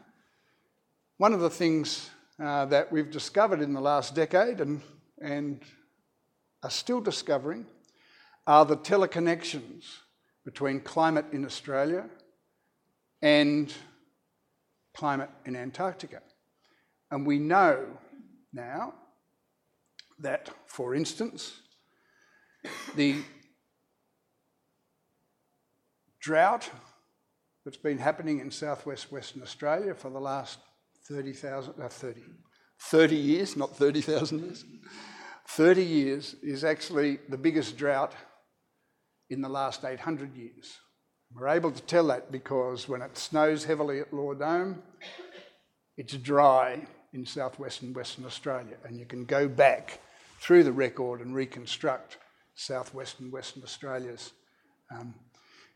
[1.18, 2.10] one of the things
[2.42, 4.80] uh, that we've discovered in the last decade and,
[5.20, 5.62] and
[6.62, 7.66] are still discovering
[8.46, 9.84] are the teleconnections
[10.44, 12.06] between climate in Australia
[13.20, 13.72] and
[14.94, 16.20] climate in Antarctica.
[17.10, 17.86] And we know
[18.52, 18.94] now
[20.18, 21.60] that, for instance,
[22.96, 23.22] the
[26.22, 26.70] drought
[27.64, 30.58] that's been happening in southwest Western Australia for the last
[31.08, 32.22] 30,000, uh, 30,
[32.80, 34.64] 30 years, not 30,000 years.
[35.48, 38.12] 30 years is actually the biggest drought
[39.30, 40.78] in the last 800 years.
[41.34, 44.82] We're able to tell that because when it snows heavily at Law Dome,
[45.96, 50.00] it's dry in southwestern Western Australia, and you can go back
[50.40, 52.18] through the record and reconstruct
[52.54, 54.32] southwestern Western Australia's
[54.90, 55.14] um,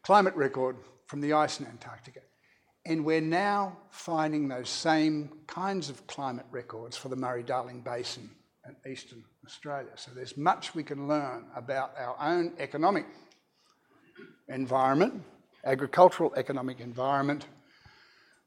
[0.06, 0.76] climate record
[1.08, 2.20] from the ice in Antarctica.
[2.84, 8.30] And we're now finding those same kinds of climate records for the Murray Darling Basin
[8.64, 9.90] and eastern Australia.
[9.96, 13.04] So there's much we can learn about our own economic
[14.48, 15.24] environment,
[15.64, 17.46] agricultural economic environment,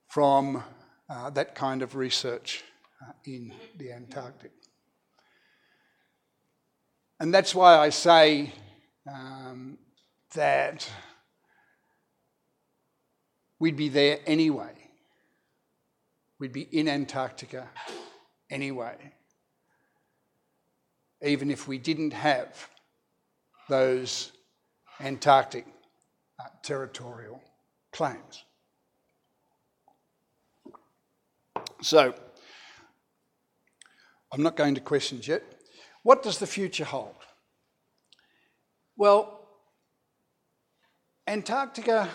[0.08, 0.64] from
[1.10, 2.64] uh, that kind of research
[3.06, 4.54] uh, in the Antarctic.
[7.20, 8.54] And that's why I say
[9.06, 9.78] um,
[10.36, 10.90] that
[13.60, 14.72] we'd be there anyway.
[16.40, 17.68] We'd be in Antarctica
[18.50, 18.96] anyway,
[21.22, 22.70] even if we didn't have
[23.68, 24.32] those
[25.02, 25.66] Antarctic
[26.40, 27.42] uh, territorial
[27.92, 28.44] claims.
[31.82, 32.14] So,
[34.34, 35.44] I'm not going to questions yet.
[36.04, 37.16] What does the future hold?
[38.98, 39.48] Well,
[41.28, 42.10] Antarctica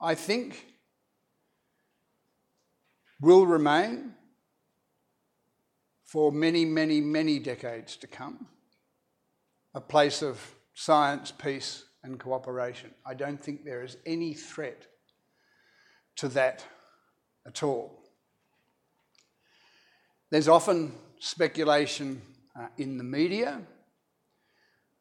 [0.00, 0.66] I think,
[3.20, 4.14] will remain
[6.04, 8.46] for many, many, many decades to come
[9.74, 10.40] a place of
[10.74, 12.90] science, peace, and cooperation.
[13.06, 14.86] I don't think there is any threat
[16.16, 16.64] to that
[17.46, 18.02] at all.
[20.30, 22.22] There's often speculation
[22.58, 23.60] uh, in the media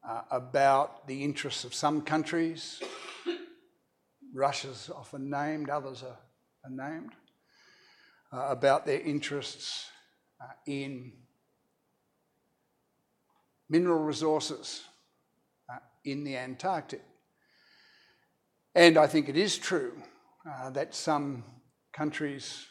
[0.07, 2.81] uh, about the interests of some countries
[4.33, 6.17] Russia's often named, others are,
[6.63, 7.12] are named,
[8.31, 9.87] uh, about their interests
[10.41, 11.12] uh, in
[13.69, 14.83] mineral resources
[15.69, 17.01] uh, in the Antarctic.
[18.75, 19.93] And I think it is true
[20.49, 21.43] uh, that some
[21.91, 22.65] countries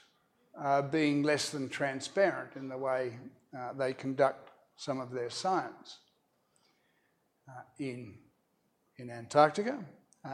[0.56, 3.18] are being less than transparent in the way
[3.56, 5.98] uh, they conduct some of their science
[7.78, 8.14] in,
[8.98, 9.78] in Antarctica.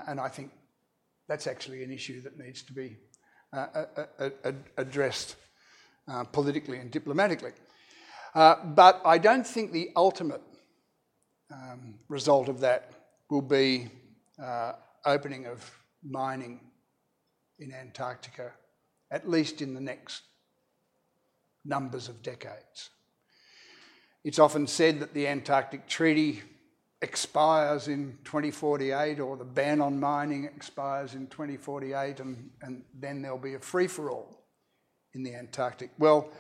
[0.09, 0.51] and I think
[1.29, 2.97] that's actually an issue that needs to be
[3.53, 3.85] uh,
[4.19, 5.37] uh, uh, addressed
[6.33, 7.53] politically and diplomatically.
[8.35, 10.43] But I don't think the ultimate
[11.53, 12.93] um, result of that
[13.31, 13.89] will be
[15.05, 15.71] opening of
[16.03, 16.61] mining
[17.59, 18.53] in Antarctica,
[19.11, 20.23] at least in the next
[21.65, 22.91] numbers of decades.
[24.25, 26.43] It's often said that the Antarctic Treaty
[27.05, 33.37] expires in 2048 or the ban on mining expires in 2048 and, and then there'll
[33.37, 34.47] be a free for all
[35.13, 35.91] in the Antarctic.
[35.99, 36.31] Well,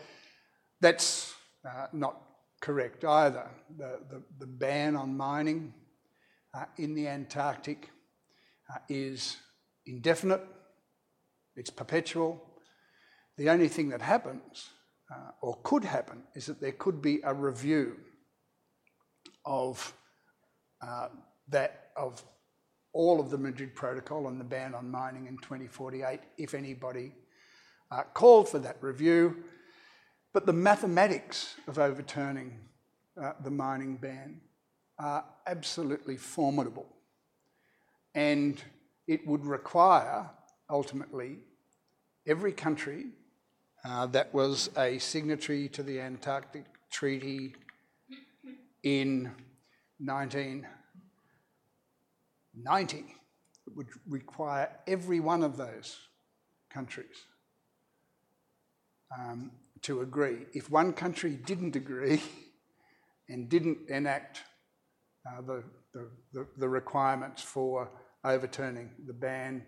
[0.80, 1.34] that's
[1.68, 2.16] uh, not
[2.62, 3.46] correct either.
[3.76, 5.74] The, the, the, ban on mining
[6.54, 7.90] uh, in the Antarctic
[8.72, 9.36] uh, is
[9.84, 10.42] indefinite,
[11.56, 12.42] it's perpetual.
[13.36, 14.70] The only thing that happens,
[15.42, 17.96] or could happen, is that there could be a review
[19.44, 19.92] of
[21.48, 22.22] that of
[22.92, 27.12] all of the Madrid Protocol and the ban on mining in 2048 if anybody
[27.90, 29.44] uh, called for that review.
[30.32, 32.58] But the mathematics of overturning
[33.20, 34.40] uh, the mining ban
[34.98, 36.86] are absolutely formidable.
[38.14, 38.62] And
[39.06, 40.30] it would require,
[40.70, 41.38] ultimately,
[42.26, 43.06] every country
[43.84, 47.54] uh, that was a signatory to the Antarctic Treaty
[48.82, 49.30] in
[50.04, 53.04] 1990.
[53.66, 55.96] It would require every one of those
[56.70, 57.24] countries
[59.18, 59.50] um,
[59.82, 60.46] to agree.
[60.52, 62.20] If one country didn't agree
[63.28, 64.42] and didn't enact
[65.26, 65.64] uh, the,
[66.32, 67.90] the, the, requirements for
[68.24, 69.64] overturning the ban,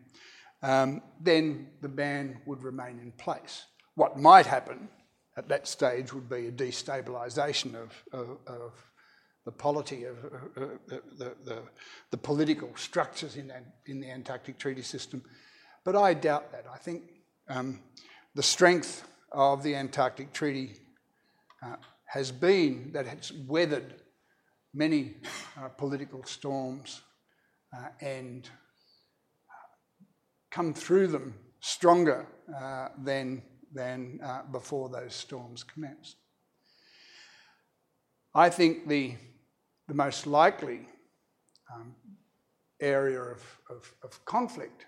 [0.63, 3.65] um, then the ban would remain in place.
[3.95, 4.91] What might happen
[5.37, 8.73] at that stage would be a destabilisation of, of, of
[9.47, 11.63] the polity of uh, uh, the, the,
[12.11, 13.53] the, political structures in,
[13.87, 15.23] in the Antarctic Treaty System.
[15.85, 16.67] But I doubt that.
[16.71, 17.05] I think
[17.49, 17.81] um,
[18.35, 20.73] the strength of the Antarctic Treaty
[21.63, 21.77] uh,
[22.07, 23.95] has been that it's weathered
[24.75, 25.15] many
[25.57, 27.03] uh, political storms
[27.73, 28.51] uh, and
[30.51, 32.27] come through them stronger
[32.61, 33.43] uh, than,
[33.73, 34.21] than
[34.51, 36.17] before those storms commenced.
[38.35, 39.15] I think the
[39.89, 40.89] the most likely
[41.75, 41.95] um,
[42.81, 44.87] area of, of, of conflict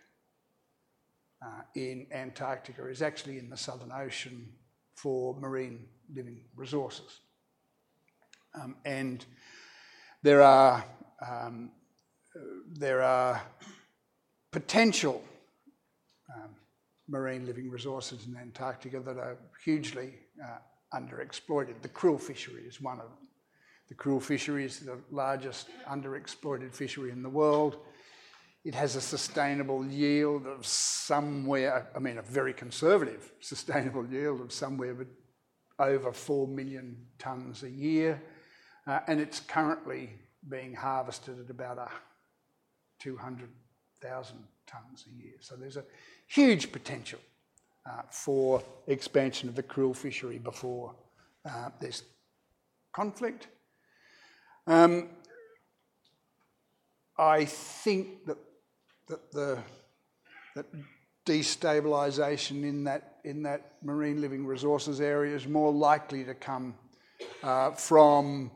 [1.42, 4.48] uh, in Antarctica is actually in the Southern Ocean
[4.94, 7.20] for marine living resources.
[8.60, 9.24] Um, and
[10.22, 10.84] there are,
[11.26, 11.70] um,
[12.72, 13.40] there are
[14.50, 15.22] potential
[16.34, 16.50] um,
[17.06, 20.58] marine living resources in Antarctica that are hugely uh,
[20.98, 21.80] underexploited.
[21.82, 23.27] The krill fishery is one of them.
[23.88, 27.78] The krill fishery is the largest underexploited fishery in the world.
[28.64, 34.52] It has a sustainable yield of somewhere, I mean, a very conservative sustainable yield of
[34.52, 34.94] somewhere
[35.78, 38.20] over 4 million tonnes a year.
[38.86, 40.10] Uh, and it's currently
[40.48, 41.88] being harvested at about a
[43.00, 44.36] 200,000
[44.66, 45.34] tonnes a year.
[45.40, 45.84] So there's a
[46.26, 47.20] huge potential
[47.86, 50.94] uh, for expansion of the krill fishery before
[51.48, 52.02] uh, there's
[52.92, 53.48] conflict.
[54.68, 55.08] Um,
[57.16, 58.36] I think that,
[59.08, 59.58] that the
[60.56, 60.66] that
[61.24, 66.74] destabilisation in that in that marine living resources area is more likely to come
[67.42, 68.50] uh, from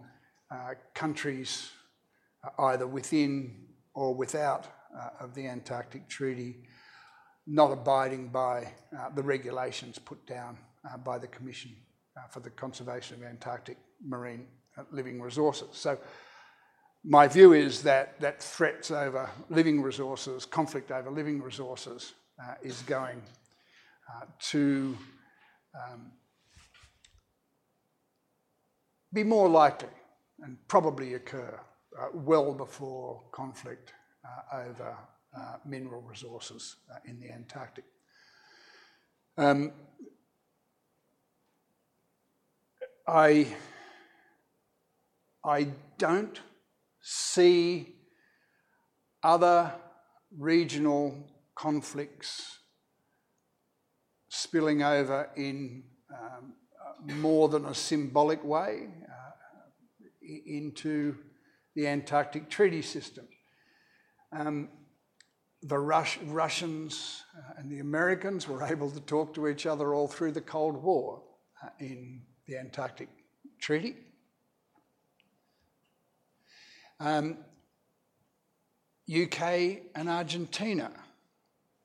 [0.51, 1.71] uh, countries
[2.45, 6.57] uh, either within or without uh, of the Antarctic Treaty
[7.47, 11.75] not abiding by uh, the regulations put down uh, by the Commission
[12.29, 14.47] for the Conservation of Antarctic Marine
[14.91, 15.69] living resources.
[15.73, 15.99] So
[17.05, 22.83] my view is that, that threats over living resources, conflict over living resources, uh, is
[22.83, 23.23] going
[24.09, 24.97] uh, to
[25.75, 26.13] um,
[29.13, 29.89] be more likely
[30.43, 31.61] and probably occur
[31.99, 33.93] uh, well before conflict
[34.25, 34.97] uh, over
[35.37, 37.85] uh, mineral resources uh, in the Antarctic.
[39.37, 39.73] Um,
[43.07, 43.47] I
[45.45, 45.69] I
[45.99, 46.41] don't
[47.01, 47.97] see
[49.23, 49.73] other
[50.39, 51.17] regional
[51.55, 52.59] conflicts
[54.29, 55.83] spilling over in
[56.13, 56.55] um,
[57.21, 61.17] more than a symbolic way uh, into
[61.75, 63.27] the Antarctic Treaty System.
[64.33, 64.69] Um,
[65.63, 70.09] the Rus- Russians uh, and the Americans were able to talk to each other all
[70.09, 71.23] through the Cold War
[71.65, 73.09] uh, in the Antarctic
[73.61, 73.97] Treaty.
[77.03, 77.39] Um,
[79.13, 79.43] UK
[79.97, 80.93] and Argentina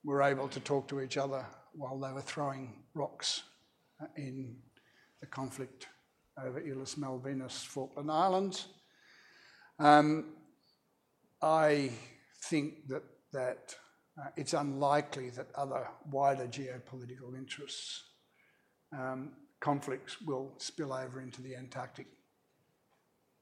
[0.03, 1.43] were able to talk to each other
[1.73, 3.41] while they were throwing rocks
[4.15, 4.57] in
[5.19, 5.87] the conflict
[6.39, 8.67] over Islas Malvinas, Falkland Islands.
[9.79, 10.35] Um,
[11.41, 11.89] I
[12.43, 13.01] think that,
[13.33, 13.75] that
[14.21, 18.03] uh, it's unlikely that other wider geopolitical interests
[18.95, 22.05] um, conflicts will spill over into the Antarctic.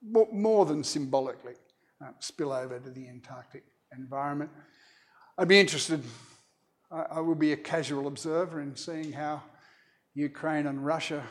[0.01, 1.55] More than symbolically,
[2.03, 3.63] uh, spill over to the Antarctic
[3.95, 4.51] environment.
[5.37, 6.03] I'd be interested,
[6.91, 9.43] I, I will be a casual observer in seeing how
[10.13, 11.23] Ukraine and Russia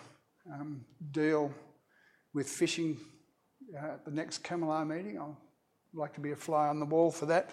[0.52, 1.52] um, deal
[2.34, 2.98] with fishing
[3.74, 5.18] uh, at the next CCAMLR meeting.
[5.18, 5.38] I'll
[5.94, 7.50] like to be a fly on the wall for that.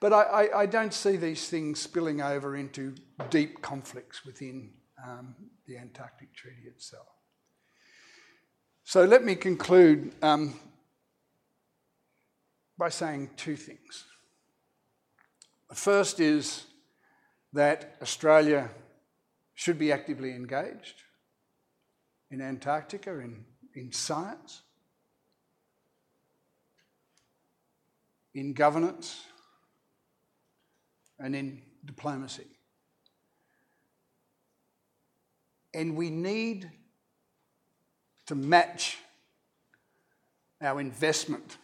[0.00, 2.94] But I, I, I don't see these things spilling over into
[3.30, 4.70] deep conflicts within
[5.04, 5.34] um,
[5.66, 7.06] the Antarctic Treaty itself.
[8.84, 10.58] So let me conclude um,
[12.78, 14.04] by saying two things.
[15.68, 16.64] The first is
[17.52, 18.70] that Australia
[19.54, 21.02] should be actively engaged
[22.30, 24.62] in Antarctica, in, in science,
[28.34, 29.24] in governance,
[31.18, 32.46] and in diplomacy.
[35.74, 36.70] And we need
[38.26, 38.98] to match
[40.60, 41.56] our investment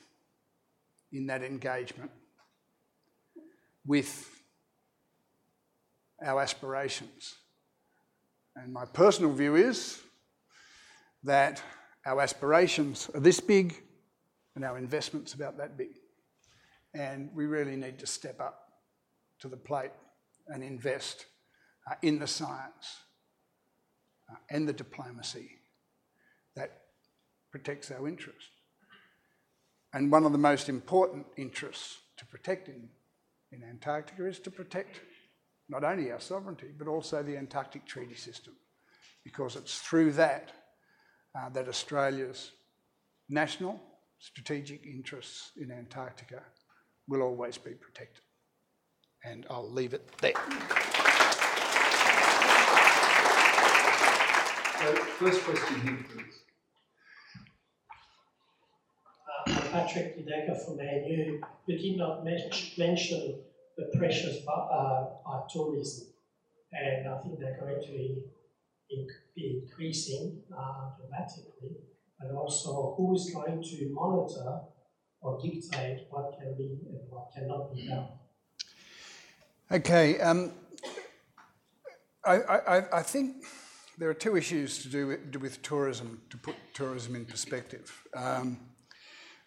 [1.14, 2.10] in that engagement
[3.86, 4.30] with
[6.24, 7.36] our aspirations.
[8.56, 10.02] And my personal view is
[11.22, 11.62] that
[12.04, 13.80] our aspirations are this big
[14.54, 15.96] and our investment's about that big.
[16.94, 18.68] And we really need to step up
[19.40, 19.90] to the plate
[20.48, 21.26] and invest
[21.90, 22.98] uh, in the science
[24.30, 25.50] uh, and the diplomacy
[26.56, 26.82] that
[27.50, 28.53] protects our interests.
[29.94, 32.88] And one of the most important interests to protect in,
[33.70, 35.00] Antarctica is to protect
[35.68, 38.54] not only our sovereignty, but also the Antarctic Treaty System,
[39.22, 40.50] because it's through that
[41.36, 42.50] uh, that Australia's
[43.28, 43.80] national
[44.18, 46.42] strategic interests in Antarctica
[47.06, 48.24] will always be protected.
[49.24, 50.32] And I'll leave it there.
[54.80, 56.40] So, first question here, please.
[59.46, 61.40] Uh, Patrick Dedeker from ANU.
[61.66, 63.40] who did not mention
[63.76, 66.06] the pressures by, uh, by tourism,
[66.72, 71.76] and I think they're going to be, be increasing uh, dramatically.
[72.20, 74.60] And also, who is going to monitor
[75.20, 78.08] or dictate what can be and what cannot be done?
[79.72, 80.52] Okay, um,
[82.24, 83.44] I, I, I, think
[83.98, 87.90] there are two issues to do with, with tourism, to put tourism in perspective.
[88.14, 88.58] Um,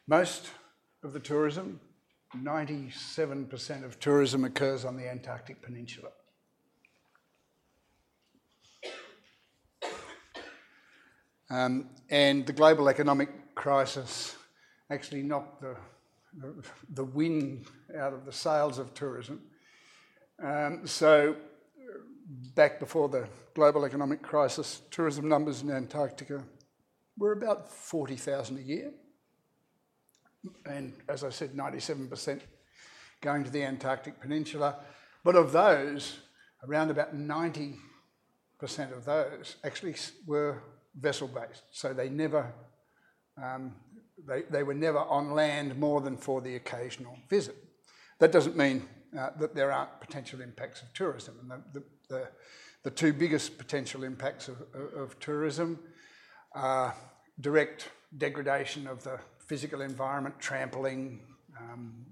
[0.07, 0.49] most
[1.03, 1.79] of the tourism,
[2.35, 6.09] 97% of tourism occurs on the Antarctic Peninsula.
[11.49, 14.35] Um, and the global economic crisis
[14.89, 15.77] actually knocked the,
[16.93, 17.65] the, wind
[17.97, 19.41] out of the sails of tourism
[20.43, 21.35] um, so,
[22.53, 26.43] back before the global economic crisis, tourism numbers in Antarctica
[27.17, 28.91] were about 40,000 a year.
[30.65, 32.41] And as I said, 97%
[33.21, 34.75] going to the Antarctic Peninsula.
[35.23, 36.19] But of those,
[36.67, 37.75] around about 90%
[38.95, 40.61] of those actually were
[40.99, 41.63] vessel based.
[41.71, 42.53] So they never,
[43.41, 43.75] um,
[44.27, 47.55] they, they were never on land more than for the occasional visit.
[48.19, 51.35] That doesn't mean uh, that there aren't potential impacts of tourism.
[51.41, 52.27] And the, the,
[52.83, 55.79] the, two biggest potential impacts of, tourism
[56.53, 56.95] are
[57.39, 61.19] direct degradation of the physical environment, trampling,
[61.59, 62.05] um,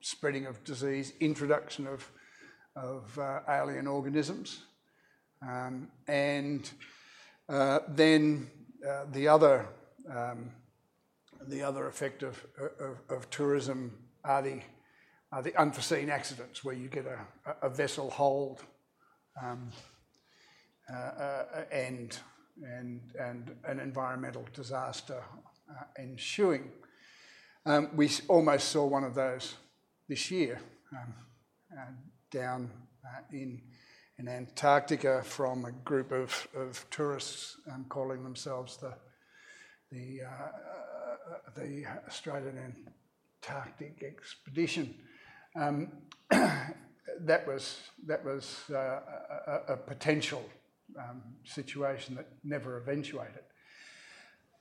[0.00, 2.10] spreading of disease, introduction of,
[3.18, 4.62] uh, alien organisms,
[5.42, 6.70] um, and
[7.48, 8.50] uh, then
[8.88, 9.66] uh, the other
[10.10, 10.50] um,
[11.48, 12.40] the other effect of,
[13.30, 13.92] tourism
[15.32, 17.04] are the unforeseen accidents where you get
[17.62, 18.62] a, vessel hold
[23.18, 25.20] and, an environmental disaster
[25.98, 26.70] ensuing.
[27.64, 29.54] Um, we almost saw one of those
[30.08, 30.60] this year
[30.92, 31.14] um,
[31.72, 31.84] uh,
[32.28, 32.68] down
[33.04, 33.62] uh, in,
[34.18, 38.92] in Antarctica from a group of, of tourists um, calling themselves the,
[39.92, 40.22] the,
[41.54, 42.74] the Australian
[43.44, 44.96] Antarctic Expedition.
[45.54, 45.92] Um,
[46.30, 49.00] that was, that was uh,
[49.46, 50.42] a, a, potential
[50.98, 53.44] um, situation that never eventuated.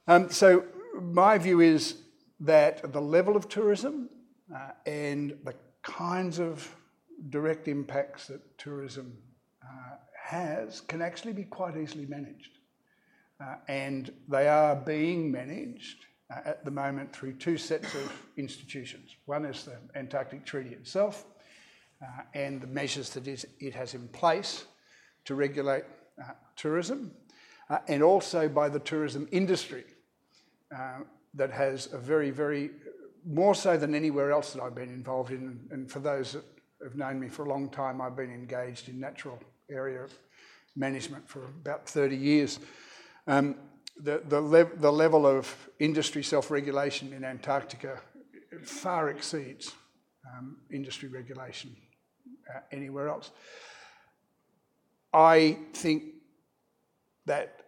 [0.08, 0.66] Um, so,
[1.00, 1.96] my view is
[2.42, 4.10] that the level of tourism
[4.54, 6.76] uh, and the kinds of
[7.30, 9.16] direct impacts that tourism
[9.64, 12.58] uh, has can actually be quite easily managed.
[13.40, 19.16] Uh, and they are being managed uh, at the moment through two sets of institutions.
[19.26, 21.26] One is the Antarctic Treaty itself
[22.02, 24.66] uh, and the measures that it has in place
[25.26, 25.84] to regulate
[26.20, 27.12] uh, tourism.
[27.88, 29.86] and also by the tourism industry
[31.34, 32.72] that has a very, very,
[33.26, 35.60] more so than anywhere else that I've been involved in.
[35.72, 36.44] And for those that
[36.84, 40.08] have known me for a long time, I've been engaged in natural area
[40.76, 42.60] management for about 30 years.
[43.28, 43.56] Um,
[43.98, 48.00] the, the, the level of industry self regulation in Antarctica
[48.64, 49.74] far exceeds
[50.38, 51.76] um, industry regulation
[52.54, 53.32] uh, anywhere else.
[55.14, 56.04] I think
[57.26, 57.66] that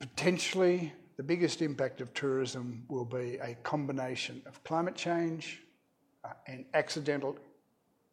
[0.00, 5.62] potentially the biggest impact of tourism will be a combination of climate change
[6.24, 7.36] uh, and accidental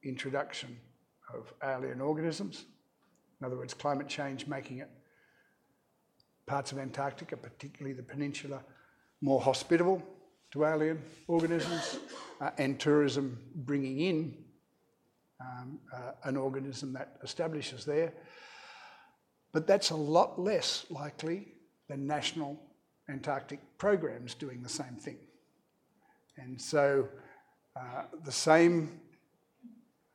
[0.04, 0.78] introduction
[1.34, 2.66] of alien organisms.
[3.40, 4.90] In other words, climate change making it
[6.46, 8.62] parts of Antarctica, particularly the peninsula,
[9.22, 10.04] more hospitable
[10.52, 12.00] to alien organisms,
[12.42, 14.38] uh, and tourism bringing in
[15.40, 18.12] um, uh, an organism that establishes there.
[19.54, 21.54] But that's a lot less likely
[21.88, 22.62] than national
[23.12, 25.18] Antarctic programs doing the same thing.
[26.38, 27.08] And so
[27.76, 29.00] uh, the same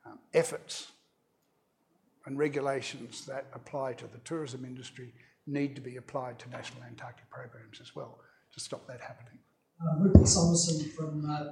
[0.05, 0.91] um, efforts
[2.25, 5.13] and regulations that apply to the tourism industry
[5.45, 8.19] need to be applied to national Antarctic programs as well
[8.53, 9.39] to stop that happening.
[9.81, 11.51] Uh, Rupert Summerson from, uh,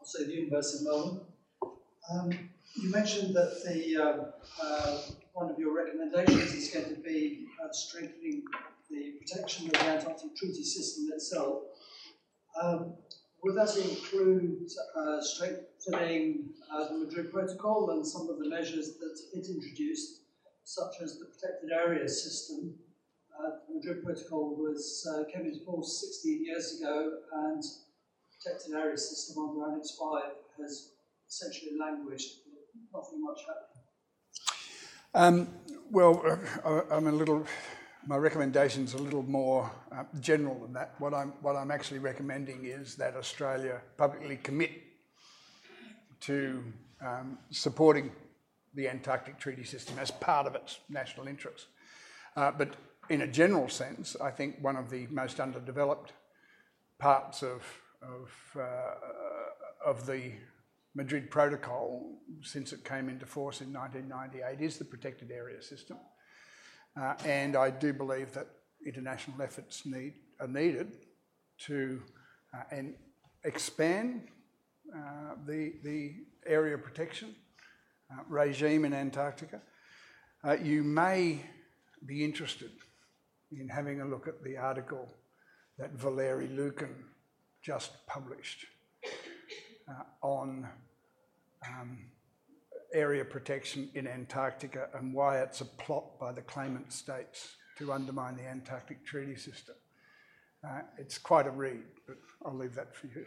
[0.00, 1.20] I'll the University of Melbourne.
[2.10, 5.00] Um, you mentioned that the uh, uh,
[5.34, 8.44] one of your recommendations is going to be uh, strengthening
[8.90, 11.62] the protection of the Antarctic Treaty System itself.
[12.60, 12.94] Um,
[13.42, 19.16] would that include uh, strengthening uh, the Madrid Protocol and some of the measures that
[19.34, 20.22] it introduced,
[20.64, 22.74] such as the protected area system?
[23.38, 27.62] Uh, the Madrid Protocol was came into force 16 years ago, and
[28.42, 30.22] protected area system under Annex 5
[30.60, 30.92] has
[31.28, 32.40] essentially languished
[32.92, 33.78] nothing much happening?
[35.14, 35.48] Um,
[35.90, 37.46] well, uh, I'm a little.
[38.06, 40.94] My recommendation is a little more uh, general than that.
[40.98, 44.70] What I'm what I'm actually recommending is that Australia publicly commit
[46.20, 46.62] to
[47.04, 48.10] um, supporting
[48.74, 51.66] the Antarctic Treaty System as part of its national interests.
[52.36, 52.76] Uh, but
[53.08, 56.12] in a general sense, I think one of the most underdeveloped
[56.98, 57.62] parts of
[58.02, 58.94] of, uh,
[59.84, 60.32] of the
[60.94, 65.96] Madrid Protocol, since it came into force in 1998, is the protected area system.
[66.96, 68.46] Uh, and I do believe that
[68.86, 69.82] international efforts
[70.40, 70.92] are needed
[71.66, 72.02] to
[72.54, 72.94] uh, and
[73.44, 74.28] expand
[74.94, 76.14] uh, the,
[76.46, 77.34] area protection
[78.10, 79.60] uh, regime in Antarctica.
[80.62, 81.40] You may
[82.06, 82.70] be interested
[83.52, 85.12] in having a look at the article
[85.78, 86.94] that Valeri Lukin
[87.60, 88.64] just published
[90.22, 90.66] on
[91.66, 91.98] um,
[92.92, 98.36] area protection in Antarctica and why it's a plot by the claimant states to undermine
[98.36, 99.74] the Antarctic Treaty System.
[100.66, 103.24] Uh, it's quite a read, but I'll leave that for you.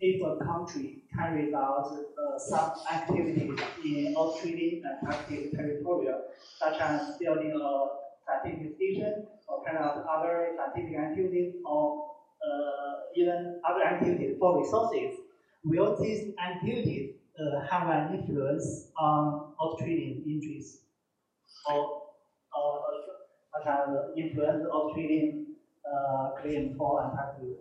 [0.00, 6.08] If a country carries out uh, some activities in Australian Antarctic territory,
[6.58, 7.86] such as building a
[8.26, 12.10] scientific station or carrying out other scientific activities or
[12.42, 15.18] uh, even other activities for resources,
[15.64, 17.15] will these activities
[17.70, 20.78] have an influence on Australian interests
[21.70, 22.02] or
[22.56, 22.78] uh,
[23.52, 25.46] such as influence Australian
[25.84, 27.56] uh, claim for Antarctic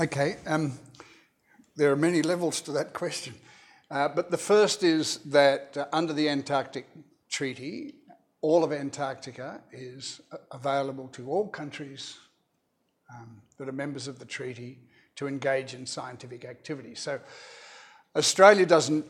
[0.00, 0.78] Okay, um,
[1.76, 3.34] there are many levels to that question.
[3.90, 6.88] Uh, but the first is that uh, under the Antarctic
[7.28, 7.94] Treaty,
[8.40, 12.18] all of Antarctica is available to all countries
[13.14, 14.78] um, that are members of the treaty
[15.16, 16.94] to engage in scientific activity.
[16.94, 17.20] So
[18.16, 19.04] Australia doesn't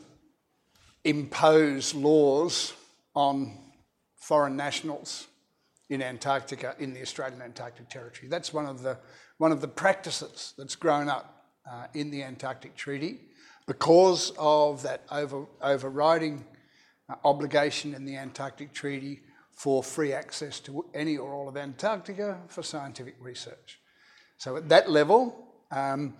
[1.03, 2.73] impose laws
[3.13, 3.57] on
[4.17, 5.27] foreign nationals
[5.89, 8.27] in Antarctica, in the Australian Antarctic Territory.
[8.27, 8.97] That's one of the,
[9.37, 13.19] one of the practices that's grown up uh, in the Antarctic Treaty
[13.67, 16.43] because of that over, overriding
[17.07, 22.39] uh, obligation in the Antarctic Treaty for free access to any or all of Antarctica
[22.47, 23.79] for scientific research.
[24.37, 26.15] So at that level, um,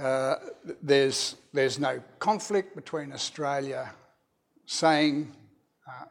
[0.00, 0.36] uh,
[0.82, 3.92] there's, there's no conflict between Australia
[4.66, 5.32] saying
[5.86, 6.04] uh,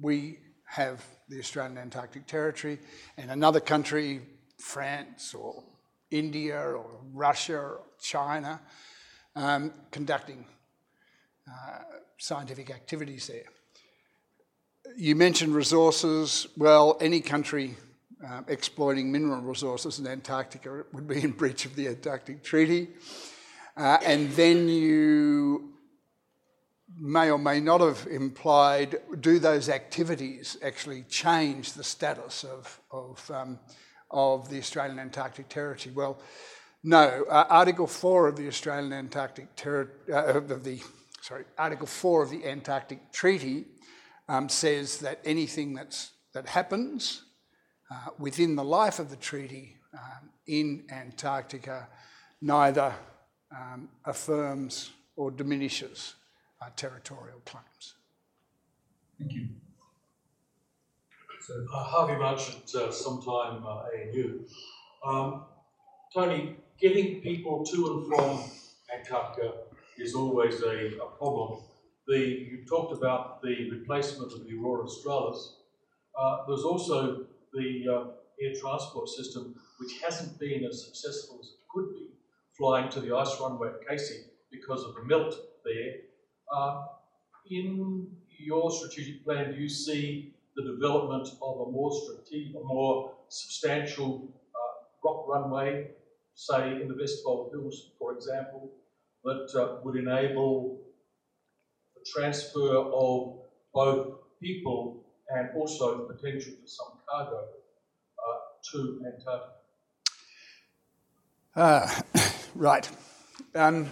[0.00, 2.78] we have the Australian Antarctic Territory
[3.16, 4.20] and another country,
[4.58, 5.62] France or
[6.10, 8.60] India or Russia or China,
[9.36, 10.44] um, conducting
[11.48, 11.78] uh,
[12.18, 13.44] scientific activities there.
[14.96, 16.48] You mentioned resources.
[16.56, 17.76] Well, any country
[18.26, 22.88] um, exploiting mineral resources in Antarctica would be in breach of the Antarctic Treaty.
[23.76, 25.74] Uh, and then you
[26.98, 33.30] may or may not have implied do those activities actually change the status of, of,
[33.30, 33.58] um,
[34.10, 35.94] of the Australian Antarctic Territory?
[35.94, 36.18] Well,
[36.82, 37.24] no.
[37.30, 40.80] Uh, Article 4 of the Australian Antarctic Territory, uh, of the,
[41.20, 43.66] sorry, Article 4 of the Antarctic Treaty
[44.28, 47.22] um, says that anything that's, that happens
[47.90, 51.88] uh, within the life of the treaty um, in Antarctica
[52.40, 52.94] neither
[53.56, 56.14] um, affirms or diminishes
[56.60, 57.94] our territorial claims.
[59.18, 59.48] Thank you.
[61.40, 64.44] So, uh, Harvey Marchant, uh, sometime uh, ANU.
[65.04, 65.44] Um,
[66.12, 68.50] Tony, getting people to and from
[68.94, 69.52] Antarctica
[69.98, 71.62] is always a, a problem.
[72.06, 75.56] The, you talked about the replacement of the Aurora Australis.
[76.18, 77.26] Uh, there's also
[77.58, 78.04] the uh,
[78.40, 82.08] air transport system, which hasn't been as successful as it could be,
[82.56, 85.34] flying to the ice runway at Casey because of the melt
[85.64, 85.94] there.
[86.54, 86.86] Uh,
[87.50, 88.06] in
[88.38, 94.28] your strategic plan, do you see the development of a more strategic, a more substantial
[94.54, 95.88] uh, rock runway,
[96.34, 98.70] say in the Vestfold Hills, for example,
[99.24, 100.80] that uh, would enable
[101.94, 103.38] the transfer of
[103.74, 107.44] both people and also the potential for some cargo
[108.18, 108.38] uh,
[108.72, 109.52] to Antarctica?
[111.54, 111.88] Uh,
[112.54, 112.88] right.
[113.54, 113.88] Um,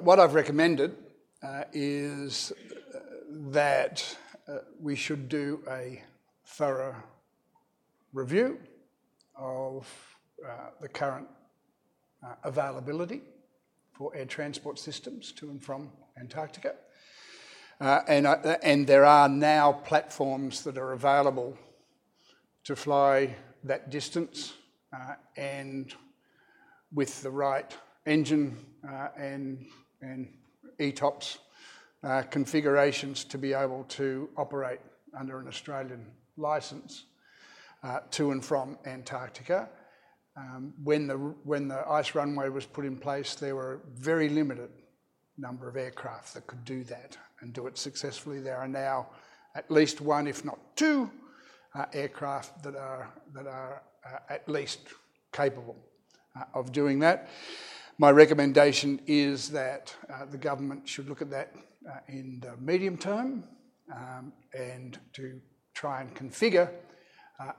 [0.00, 0.96] what I've recommended
[1.42, 2.52] uh, is
[3.30, 4.16] that
[4.48, 6.02] uh, we should do a
[6.44, 6.94] thorough
[8.12, 8.58] review
[9.36, 9.86] of
[10.44, 11.26] uh, the current
[12.24, 13.22] uh, availability
[13.92, 16.74] for air transport systems to and from Antarctica.
[17.78, 21.58] Uh, and, uh, and there are now platforms that are available
[22.64, 24.54] to fly that distance
[25.36, 25.94] and
[26.94, 28.56] with the right engine
[29.18, 29.66] and,
[30.00, 30.32] and
[30.80, 31.38] ETOPS
[32.02, 34.80] uh, configurations to be able to operate
[35.18, 36.06] under an Australian
[36.38, 37.04] licence
[37.82, 39.68] uh, to and from Antarctica.
[40.34, 44.70] Um, when, the, when the ice runway was put in place, there were very limited
[45.38, 48.40] number of aircraft that could do that and do it successfully.
[48.40, 49.08] There are now
[49.54, 51.10] at least one, if not two,
[51.74, 54.80] uh, aircraft that are, that are uh, at least
[55.32, 55.76] capable
[56.38, 57.28] uh, of doing that.
[57.98, 59.94] My recommendation is that
[60.30, 61.54] the government should look at that
[62.08, 63.44] in the medium term
[63.94, 65.40] um, and to
[65.72, 66.70] try and configure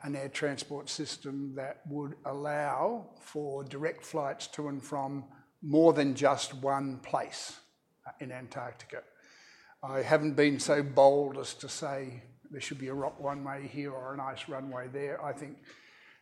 [0.04, 5.24] an air transport system that would allow for direct flights to and from
[5.64, 7.60] more than just one place
[8.20, 9.04] in Antarctica.
[9.84, 13.92] I haven't been so bold as to say there should be a rock runway here
[13.92, 15.24] or an ice runway there.
[15.24, 15.58] I think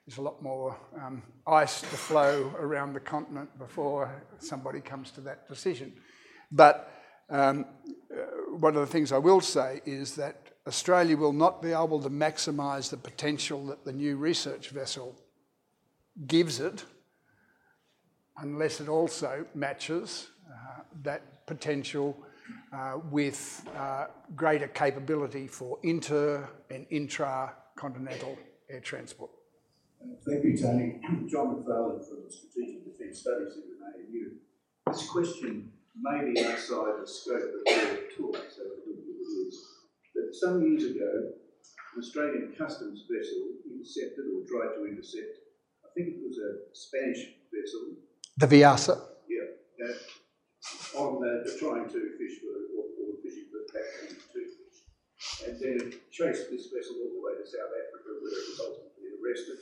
[0.05, 5.21] there's a lot more um, ice to flow around the continent before somebody comes to
[5.21, 5.93] that decision.
[6.51, 6.91] But
[7.29, 7.65] um,
[8.11, 12.01] uh, one of the things I will say is that Australia will not be able
[12.01, 15.15] to maximise the potential that the new research vessel
[16.27, 16.83] gives it
[18.37, 22.17] unless it also matches uh, that potential
[22.73, 28.37] uh, with uh, greater capability for inter and intra-continental
[28.69, 29.31] air transport.
[30.27, 30.99] Thank you, Tony.
[31.27, 34.31] John McFarlane from the Strategic Defence Studies in ANU.
[34.87, 39.65] This question may be outside the scope of the talk, so forgive me it is.
[40.13, 41.31] But some years ago,
[41.95, 45.37] an Australian customs vessel intercepted or tried to intercept,
[45.83, 47.95] I think it was a Spanish vessel.
[48.37, 48.99] The Viarsa.
[49.29, 49.87] Yeah,
[50.95, 54.55] on uh, trying to fish for, or, or fishing for to fish.
[55.45, 59.09] And then chased this vessel all the way to South Africa, where it was ultimately
[59.19, 59.59] arrested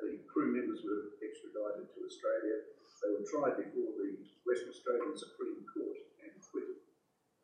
[0.00, 2.56] the crew members were extradited to Australia.
[3.00, 6.80] They were tried before the Western Australian Supreme Court and acquitted.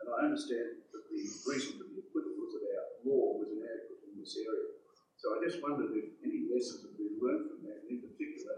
[0.00, 4.04] And I understand that the reason for the acquittal was that our law was inadequate
[4.08, 4.76] in this area.
[5.16, 8.56] So I just wondered if any lessons have been learned from that, and in particular,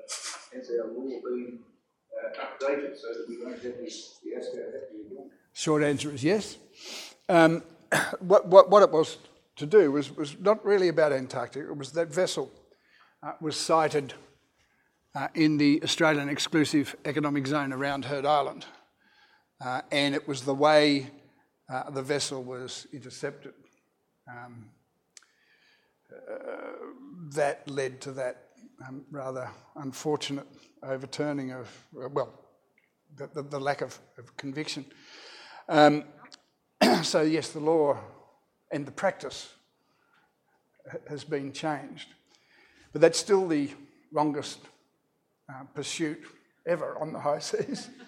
[0.58, 1.77] has our law been uh,
[2.36, 3.36] updated so that we
[4.72, 5.30] happening again?
[5.52, 6.58] Short answer is yes.
[7.28, 7.62] Um,
[8.20, 9.18] what, what, what it was
[9.56, 12.50] to do was, was not really about Antarctica, it was that vessel
[13.22, 14.14] uh, was sighted
[15.14, 18.66] uh, in the Australian exclusive economic zone around Heard Island.
[19.60, 21.10] Uh, and it was the way
[21.68, 23.54] uh, the vessel was intercepted
[24.28, 24.66] um,
[26.12, 26.36] uh,
[27.34, 28.47] that led to that
[28.86, 30.46] um, rather unfortunate
[30.82, 32.32] overturning of, uh, well,
[33.16, 34.84] the, the, the, lack of, of conviction.
[35.68, 36.04] Um,
[37.02, 37.98] so, yes, the law
[38.70, 39.52] and the practice
[41.08, 42.08] has been changed.
[42.92, 43.70] But that's still the
[44.12, 44.60] longest
[45.48, 46.20] uh, pursuit
[46.66, 47.88] ever on the high seas.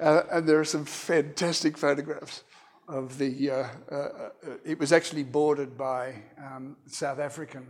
[0.00, 2.42] Uh, and there are some fantastic photographs
[2.88, 3.50] of the.
[3.50, 4.30] Uh, uh, uh
[4.64, 7.66] it was actually boarded by um, South African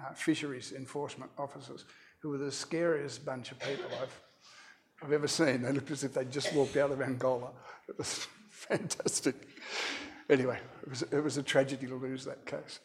[0.00, 1.84] uh, fisheries enforcement officers
[2.20, 4.20] who were the scariest bunch of people I've,
[5.02, 5.62] I've ever seen.
[5.62, 7.50] They looked as if they'd just walked out of Angola.
[7.88, 9.34] It was fantastic.
[10.28, 12.80] Anyway, it was, it was a tragedy to lose that case.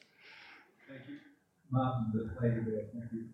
[0.87, 1.17] Thank you.
[1.71, 3.33] Martin, the lady there, thank you.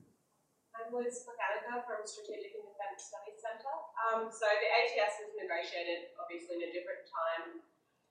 [0.72, 3.78] I'm Liz Mechanica from Strategic and Defence Studies Centre.
[4.00, 7.60] Um, so the ATS was negotiated obviously in a different time.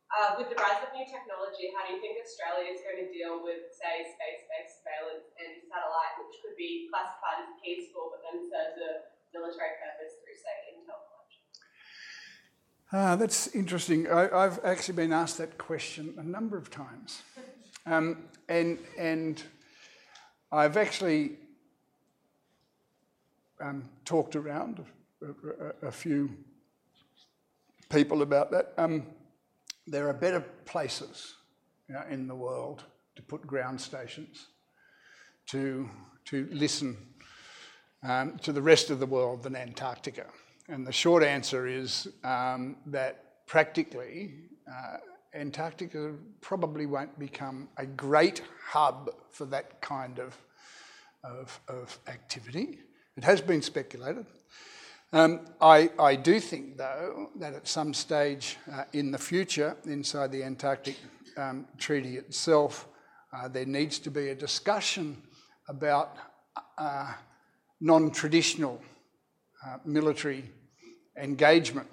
[0.08, 3.12] Uh, with the rise of new technology, how do you think Australia is going to
[3.12, 8.40] deal with, say, space-based surveillance and satellite, which could be classified as peaceful but then
[8.40, 11.08] serves a military purpose through, say, intel
[12.90, 14.08] Ah, that's interesting.
[14.08, 17.22] I, have actually been asked that question a number of times.
[17.86, 19.42] Um, and, and
[20.52, 21.38] I've actually
[23.62, 24.84] um, talked around
[25.22, 26.28] a, a, a, few
[27.88, 28.74] people about that.
[28.76, 29.06] Um,
[29.90, 31.34] there are better places
[32.10, 32.84] in the world
[33.16, 34.46] to put ground stations
[35.46, 35.88] to,
[36.26, 36.96] to listen
[38.02, 40.26] um, to the rest of the world than Antarctica.
[40.68, 44.34] And the short answer is um, that practically
[44.70, 44.98] uh,
[45.34, 50.36] Antarctica probably won't become a great hub for that kind of
[52.06, 52.78] activity.
[53.16, 54.26] It has been speculated.
[55.10, 60.30] Um, I, I, do think, though, that at some stage uh, in the future, inside
[60.32, 60.96] the Antarctic
[61.38, 62.86] um, Treaty itself,
[63.32, 65.16] uh, there needs to be a discussion
[65.66, 66.14] about
[66.76, 67.14] uh,
[67.80, 68.82] non traditional
[69.66, 70.44] uh, military
[71.16, 71.88] engagement.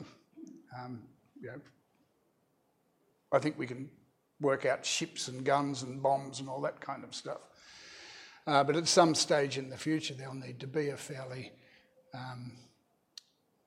[0.77, 1.01] Um,
[1.39, 1.61] you know,
[3.31, 3.89] I think we can
[4.41, 7.39] work out ships and guns and bombs and all that kind of stuff.
[8.45, 11.53] Uh, but at some stage in the future, there'll need to be a fairly
[12.13, 12.51] um,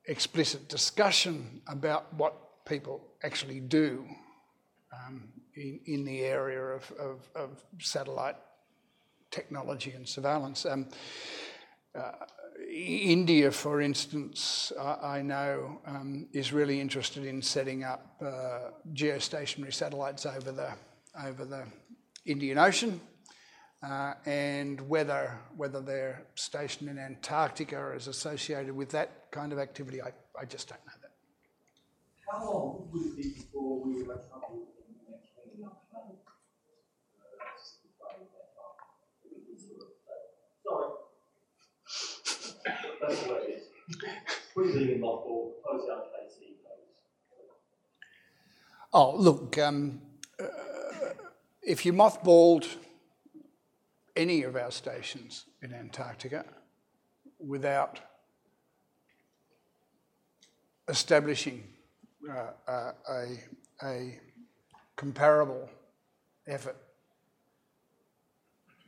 [0.09, 4.05] explicit discussion about what people actually do
[4.93, 8.37] um, in, in, the area of, of, of, satellite
[9.31, 10.65] technology and surveillance.
[10.65, 10.89] Um,
[11.95, 12.13] uh,
[12.71, 19.73] India, for instance, I, I know um, is really interested in setting up uh, geostationary
[19.73, 20.73] satellites over the
[21.25, 21.65] over the
[22.25, 23.01] Indian Ocean,
[23.83, 30.03] uh, and whether whether they're stationed in Antarctica is associated with that kind of activity,
[30.03, 31.13] I, I just don't know that.
[32.31, 34.67] How long would it be before we were trouble
[40.65, 40.89] Sorry.
[43.01, 43.63] That's the way it is.
[44.55, 45.53] Breathing mothball,
[48.93, 50.01] Oh, look, um,
[50.41, 50.47] uh,
[51.63, 52.67] if you mothballed
[54.19, 56.45] any of our stations in Antarctica
[57.39, 58.01] without
[60.89, 61.63] establishing
[62.29, 63.27] uh, uh, a,
[63.85, 64.21] a
[64.97, 65.71] comparable
[66.49, 66.77] effort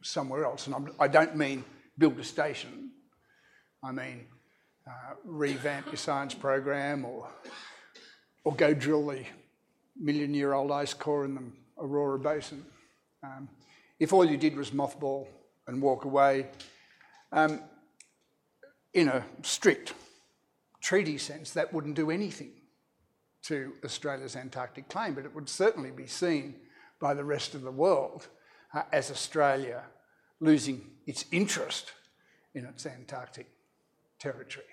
[0.02, 1.64] somewhere else, and I'm, I do not mean
[1.96, 2.90] build a station,
[3.84, 4.26] I mean,
[4.86, 7.28] uh, revamp your science program or,
[8.42, 9.24] or go drill the
[9.96, 11.42] million year old ice core in the
[11.78, 12.64] Aurora Basin.
[13.22, 13.48] Um,
[14.00, 15.26] if all you did was mothball
[15.66, 16.46] and walk away,
[17.32, 17.60] um,
[18.94, 19.94] in a strict
[20.80, 22.50] treaty sense, that wouldn't do anything
[23.42, 26.56] to Australia's Antarctic claim, but it would certainly be seen
[26.98, 28.26] by the rest of the world
[28.74, 29.82] uh, as Australia
[30.40, 31.92] losing its interest
[32.54, 33.48] in its Antarctic
[34.18, 34.66] territory.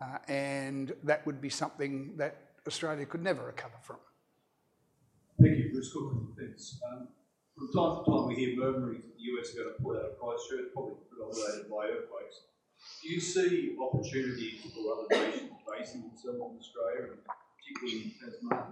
[0.00, 2.36] Uh, and that would be something that
[2.66, 3.96] Australia could never recover from.
[5.40, 6.12] Thank you, Bruce Cook.
[6.90, 7.08] Um,
[7.58, 10.04] from time to time, we hear murmurings that the US are going to pull out
[10.04, 12.42] of Christchurch, probably predominated by earthquakes.
[13.02, 17.20] Do you see opportunities for other nations basing themselves in Australia, and
[17.58, 18.66] particularly in Tasmania?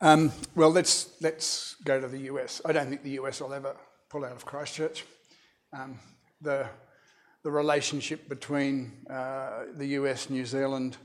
[0.00, 2.60] Um, well, let's let's go to the US.
[2.64, 3.74] I don't think the US will ever
[4.08, 5.04] pull out of Christchurch.
[5.72, 5.98] Um,
[6.40, 6.68] the
[7.42, 10.96] the relationship between uh, the US, New Zealand,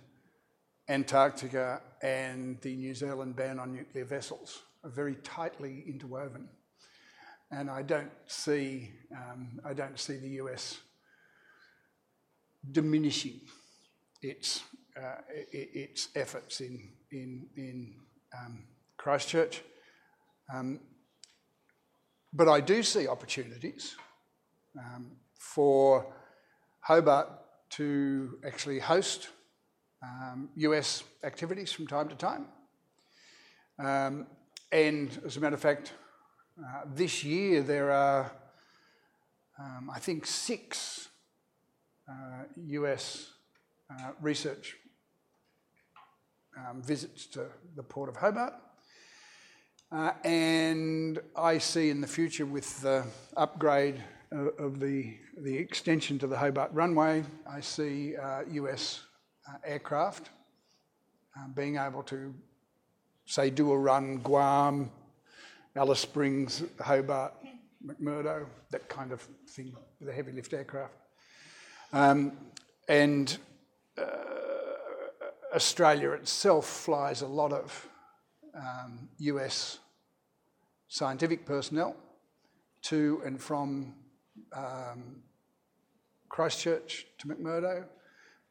[0.87, 6.49] Antarctica, and the New Zealand ban on nuclear vessels are very tightly interwoven.
[7.51, 10.79] And I don't see, um, I don't see the US
[12.71, 13.41] diminishing
[14.21, 14.63] its,
[14.97, 15.21] uh,
[15.51, 17.93] its efforts in, in, in
[18.37, 18.63] um,
[18.97, 19.61] Christchurch.
[20.53, 20.79] Um,
[22.33, 23.95] but I do see opportunities
[25.37, 26.13] for
[26.81, 27.29] Hobart
[27.71, 29.29] to actually host
[30.55, 32.47] US activities from time to time.
[34.73, 35.93] Um, and as a matter of fact,
[36.59, 38.31] uh, this year there are,
[39.59, 41.09] um, I think, six
[42.09, 43.29] uh, US
[43.91, 44.75] uh, research
[46.57, 47.45] um, visits to
[47.75, 48.53] the Port of Hobart.
[49.91, 53.05] Uh, and I see in the future with the
[53.37, 54.03] upgrade
[54.35, 59.01] uh, of the, the extension to the Hobart runway, I see uh, US
[59.47, 60.29] uh, aircraft
[61.37, 62.33] uh, being able to,
[63.25, 64.91] say, do a run Guam,
[65.75, 67.33] Alice Springs, Hobart,
[67.85, 70.93] McMurdo, that kind of thing with a heavy lift aircraft.
[71.91, 72.33] Um,
[72.87, 73.37] and
[73.97, 74.03] uh,
[75.55, 77.87] Australia itself flies a lot of
[78.55, 79.79] um, US
[80.87, 81.95] scientific personnel
[82.83, 83.95] to and from
[84.55, 85.23] um,
[86.29, 87.85] Christchurch to McMurdo.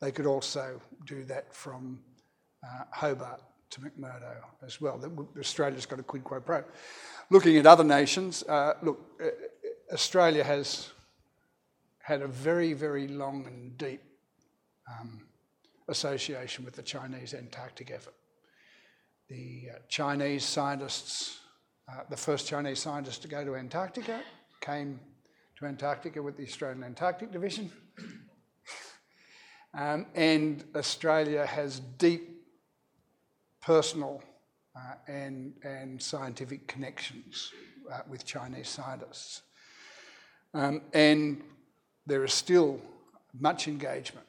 [0.00, 2.00] They could also do that from
[2.64, 3.40] uh, Hobart
[3.72, 5.00] to McMurdo as well.
[5.38, 6.64] Australia's got a quid pro quo.
[7.30, 9.28] Looking at other nations, uh, look, uh,
[9.92, 10.90] Australia has
[12.02, 14.02] had a very, very long and deep
[14.88, 15.22] um,
[15.88, 18.14] association with the Chinese Antarctic effort.
[19.28, 21.42] The uh, Chinese scientists
[21.88, 24.20] uh, the first Chinese scientist to go to Antarctica
[24.60, 25.00] came
[25.58, 27.72] to Antarctica with the Australian Antarctic Division.
[29.74, 32.41] um, and Australia has deep
[33.62, 34.22] personal
[34.76, 37.52] uh, and, and scientific connections
[37.92, 39.42] uh, with Chinese scientists.
[40.54, 41.42] Um, and
[42.06, 42.80] there is still
[43.38, 44.26] much engagement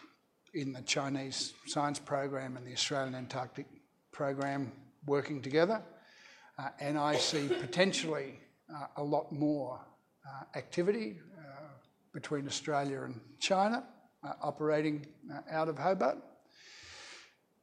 [0.53, 3.65] in the Chinese science program and the Australian Antarctic
[4.11, 4.71] program
[5.05, 5.81] working together.
[6.59, 8.39] Uh, and I see potentially
[8.73, 9.79] uh, a lot more
[10.25, 11.19] uh, activity
[12.13, 13.84] between Australia and China
[14.41, 15.03] operating
[15.49, 16.17] out of Hobart.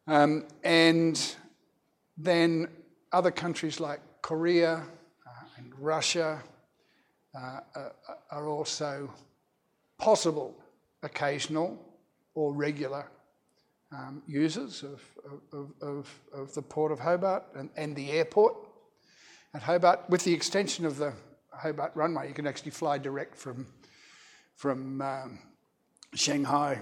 [0.09, 1.37] Um, and
[2.25, 2.69] then
[3.13, 4.83] other countries like Korea
[5.57, 6.43] and Russia
[7.35, 9.13] are also
[9.99, 10.55] possible
[11.03, 11.79] occasional
[12.35, 13.07] or regular
[13.93, 15.03] um, users of,
[15.53, 18.55] of, of, of, the Port of Hobart and, and the airport
[19.53, 20.09] at Hobart.
[20.09, 21.13] With the extension of the
[21.53, 23.67] Hobart runway, you can actually fly direct from,
[24.57, 25.39] from um,
[26.15, 26.79] Shanghai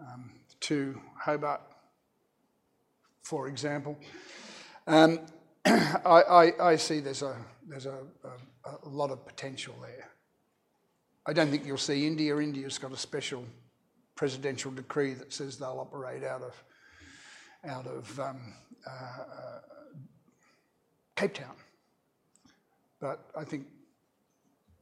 [0.00, 1.60] um, to Hobart,
[3.22, 3.98] for example.
[4.88, 5.20] Um,
[5.66, 7.36] I, I, I, see there's, a,
[7.68, 10.08] there's a, a, a, lot of potential there.
[11.26, 12.34] I don't think you'll see India.
[12.38, 13.44] India's got a special
[14.16, 16.64] presidential decree that says they'll operate out of,
[17.68, 18.54] out of um,
[18.86, 19.60] uh, uh,
[21.16, 21.54] Cape Town.
[22.98, 23.66] But I think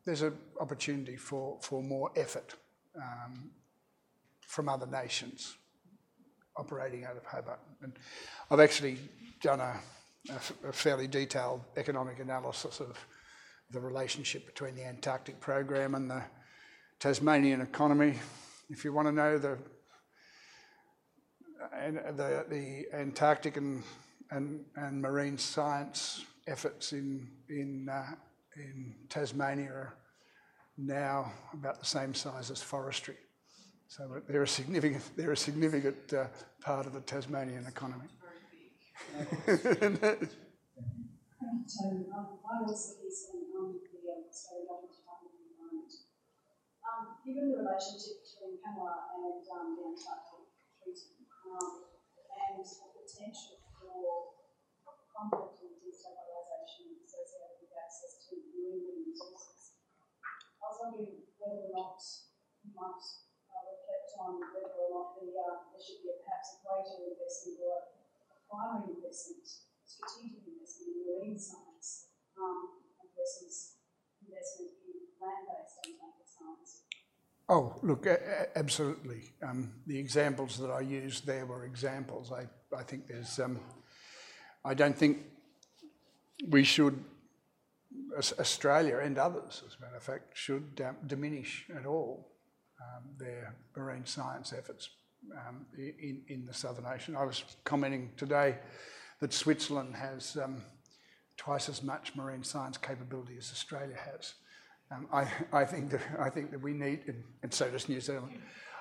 [0.04, 2.54] there's an opportunity for, for more effort
[2.96, 3.50] um,
[4.46, 5.56] from other nations
[6.56, 7.58] operating out of Hobart.
[7.82, 7.92] And
[8.52, 8.98] I've actually
[9.42, 9.74] done a,
[10.30, 12.98] a, fairly detailed economic analysis of
[13.70, 16.22] the relationship between the Antarctic program and the
[16.98, 18.18] Tasmanian economy.
[18.68, 19.58] If you want to know the
[21.72, 23.82] and the, the Antarctic and,
[24.30, 28.04] and, and marine science efforts in, in, uh,
[28.56, 29.94] in Tasmania are
[30.78, 33.16] now about the same size as forestry.
[33.88, 36.26] So they're a significant, they're a significant uh,
[36.60, 38.06] part of the Tasmanian economy.
[47.26, 50.46] Given the relationship between CCAMLR and um, the Antarctic
[50.78, 51.90] Treaty um,
[52.30, 54.30] and the potential for
[55.10, 59.74] conflict and destabilisation associated with access to marine resources,
[60.62, 61.98] I was wondering whether or not
[62.62, 62.70] you.
[62.78, 62.94] might
[63.50, 67.10] uh, reflect on whether or not the, uh, there should be a, perhaps a greater
[67.10, 67.95] investment or
[68.50, 69.46] primary investment,
[69.84, 72.82] strategic investment in marine science um,
[73.14, 73.76] versus
[74.22, 76.82] investment in land-based Antarctic science.
[77.48, 78.06] Oh, look,
[78.56, 79.34] absolutely.
[79.42, 82.32] Um, the examples that I used there were examples.
[82.32, 83.60] I, I think there's, um,
[84.64, 85.18] I don't think
[86.48, 87.04] we should
[88.38, 92.32] Australia and others, as a matter of fact, should um, diminish at all
[92.80, 94.90] um, their marine science efforts
[95.32, 97.16] um, in, in the Southern Ocean.
[97.16, 98.56] I was commenting today
[99.20, 100.62] that Switzerland has um,
[101.36, 104.34] twice as much marine science capability as Australia has.
[104.90, 107.12] Um, I, I, think that, I think that we need,
[107.42, 108.38] and so does New Zealand,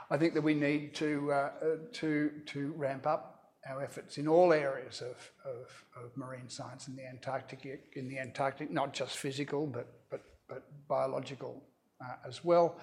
[0.10, 3.36] I think that we need to, uh, uh to, to ramp up
[3.68, 8.20] our efforts in all areas of, of, of, marine science in the Antarctic, in the
[8.20, 11.64] Antarctic, not just physical, but, but, but biological
[12.00, 12.78] uh, as well.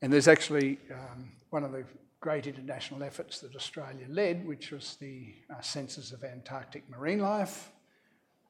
[0.00, 1.84] And there's actually um, one of the
[2.20, 7.70] great international efforts that Australia led, which was the uh, Census of Antarctic Marine Life.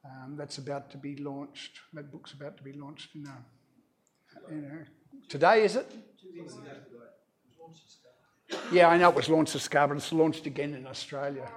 [0.05, 1.79] Um, that's about to be launched.
[1.93, 5.93] That book's about to be launched in, a, in a, today, is it?
[8.73, 9.99] Yeah, I know it was launched at Scarborough.
[9.99, 11.49] It's launched again in Australia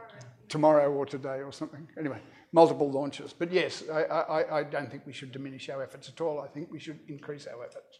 [0.50, 1.88] tomorrow or today or something.
[1.98, 2.20] Anyway,
[2.52, 3.34] multiple launches.
[3.34, 6.40] But yes, I, I, I don't think we should diminish our efforts at all.
[6.40, 8.00] I think we should increase our efforts.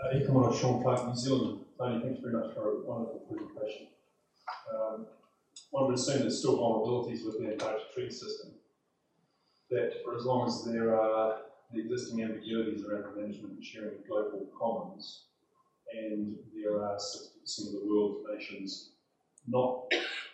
[0.00, 1.60] Uh, Economist Sean Clark, New Zealand.
[1.78, 3.88] Tony, thanks very much for a wonderful presentation.
[4.72, 5.06] Um,
[5.70, 8.52] one would assume there's still vulnerabilities with the Antarctic treaty system.
[9.70, 13.98] That for as long as there are the existing ambiguities around the management and sharing
[13.98, 15.24] of global commons,
[15.94, 18.90] and there are 60% of the world's nations
[19.46, 19.84] not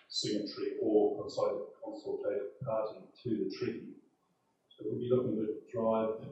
[0.09, 3.88] signatory or consultative party to the treaty.
[4.70, 6.26] So we'll be looking to drive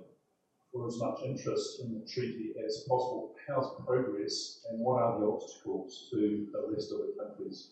[0.87, 3.35] as much interest in the treaty as possible.
[3.49, 7.71] How's progress and what are the obstacles to the rest of the countries?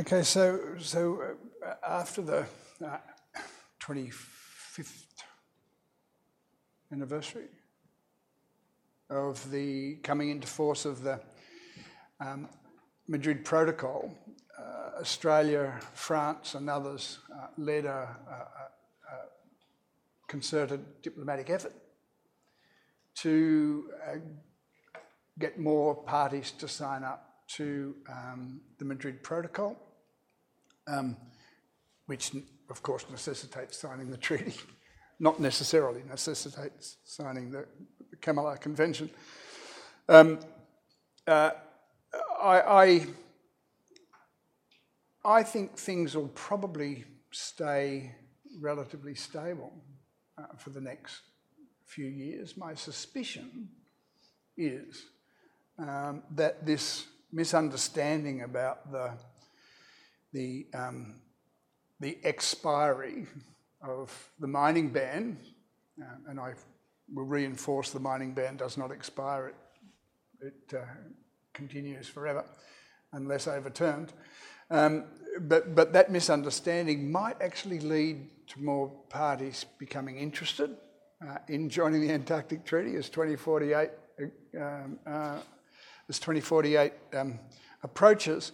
[0.00, 2.44] Okay, so so uh, after the
[2.84, 2.98] uh,
[3.80, 5.06] 25th
[6.92, 7.48] anniversary
[9.10, 11.20] of the coming into force of the
[12.20, 12.48] um,
[13.06, 14.12] Madrid Protocol,
[14.58, 18.68] uh, Australia, France, and others uh, led a, a,
[20.28, 21.72] concerted diplomatic effort
[23.16, 24.18] to uh,
[25.38, 29.76] get more parties to sign up to um, the Madrid Protocol,
[30.86, 31.16] um,
[32.06, 32.32] which
[32.70, 34.54] of course necessitates signing the treaty,
[35.18, 37.66] not necessarily necessitates signing the,
[38.10, 39.10] the Convention.
[40.08, 40.38] Um,
[41.26, 41.50] uh,
[42.42, 43.06] I, I,
[45.24, 48.14] I, think things will probably stay
[48.60, 49.72] relatively stable
[50.38, 51.20] uh, for the next
[51.84, 52.56] few years.
[52.56, 53.68] My suspicion
[54.56, 55.06] is
[55.78, 59.12] um, that this misunderstanding about the,
[60.32, 61.16] the, um,
[62.00, 63.26] the expiry
[63.82, 65.38] of the mining ban,
[66.00, 66.54] uh, and I
[67.14, 69.48] will reinforce the mining ban does not expire,
[70.40, 70.84] it, it uh,
[71.52, 72.44] continues forever
[73.12, 74.12] unless overturned.
[74.70, 75.04] Um,
[75.40, 80.76] but, but that misunderstanding might actually lead to more parties becoming interested
[81.26, 83.90] uh, in joining the Antarctic Treaty as 2048
[84.60, 85.38] um, uh,
[86.08, 87.38] as 2048 um,
[87.82, 88.52] approaches.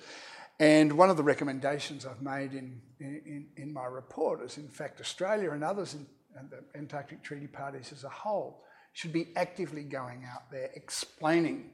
[0.60, 5.00] And one of the recommendations I've made in, in, in my report is, in fact,
[5.00, 9.82] Australia and others in and the Antarctic Treaty parties as a whole should be actively
[9.82, 11.70] going out there explaining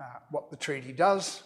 [0.00, 1.42] uh, what the treaty does,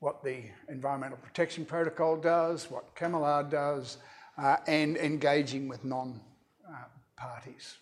[0.00, 3.98] what the Environmental Protection Protocol does, what CCAMLR does,
[4.38, 6.20] uh, and engaging with non
[6.68, 6.74] uh,
[7.16, 7.78] parties.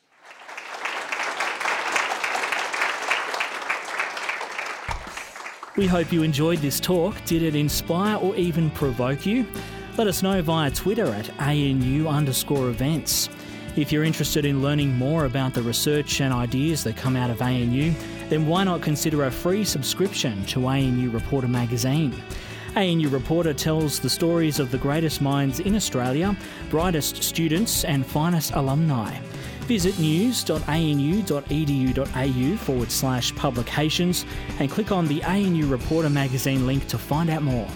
[5.77, 7.15] We hope you enjoyed this talk.
[7.25, 9.47] Did it inspire or even provoke you?
[9.97, 13.31] Let us know via Twitter at ANU underscore events.
[13.75, 17.41] If you're interested in learning more about the research and ideas that come out of
[17.41, 17.95] ANU,
[18.29, 22.15] then why not consider a free subscription to ANU Reporter magazine?
[22.75, 26.35] ANU Reporter tells the stories of the greatest minds in Australia,
[26.71, 29.15] brightest students, and finest alumni.
[29.63, 30.57] Visit news.anu.edu.au
[32.57, 34.25] forward slash publications
[34.59, 37.69] and click on the ANU Reporter magazine link to find out more.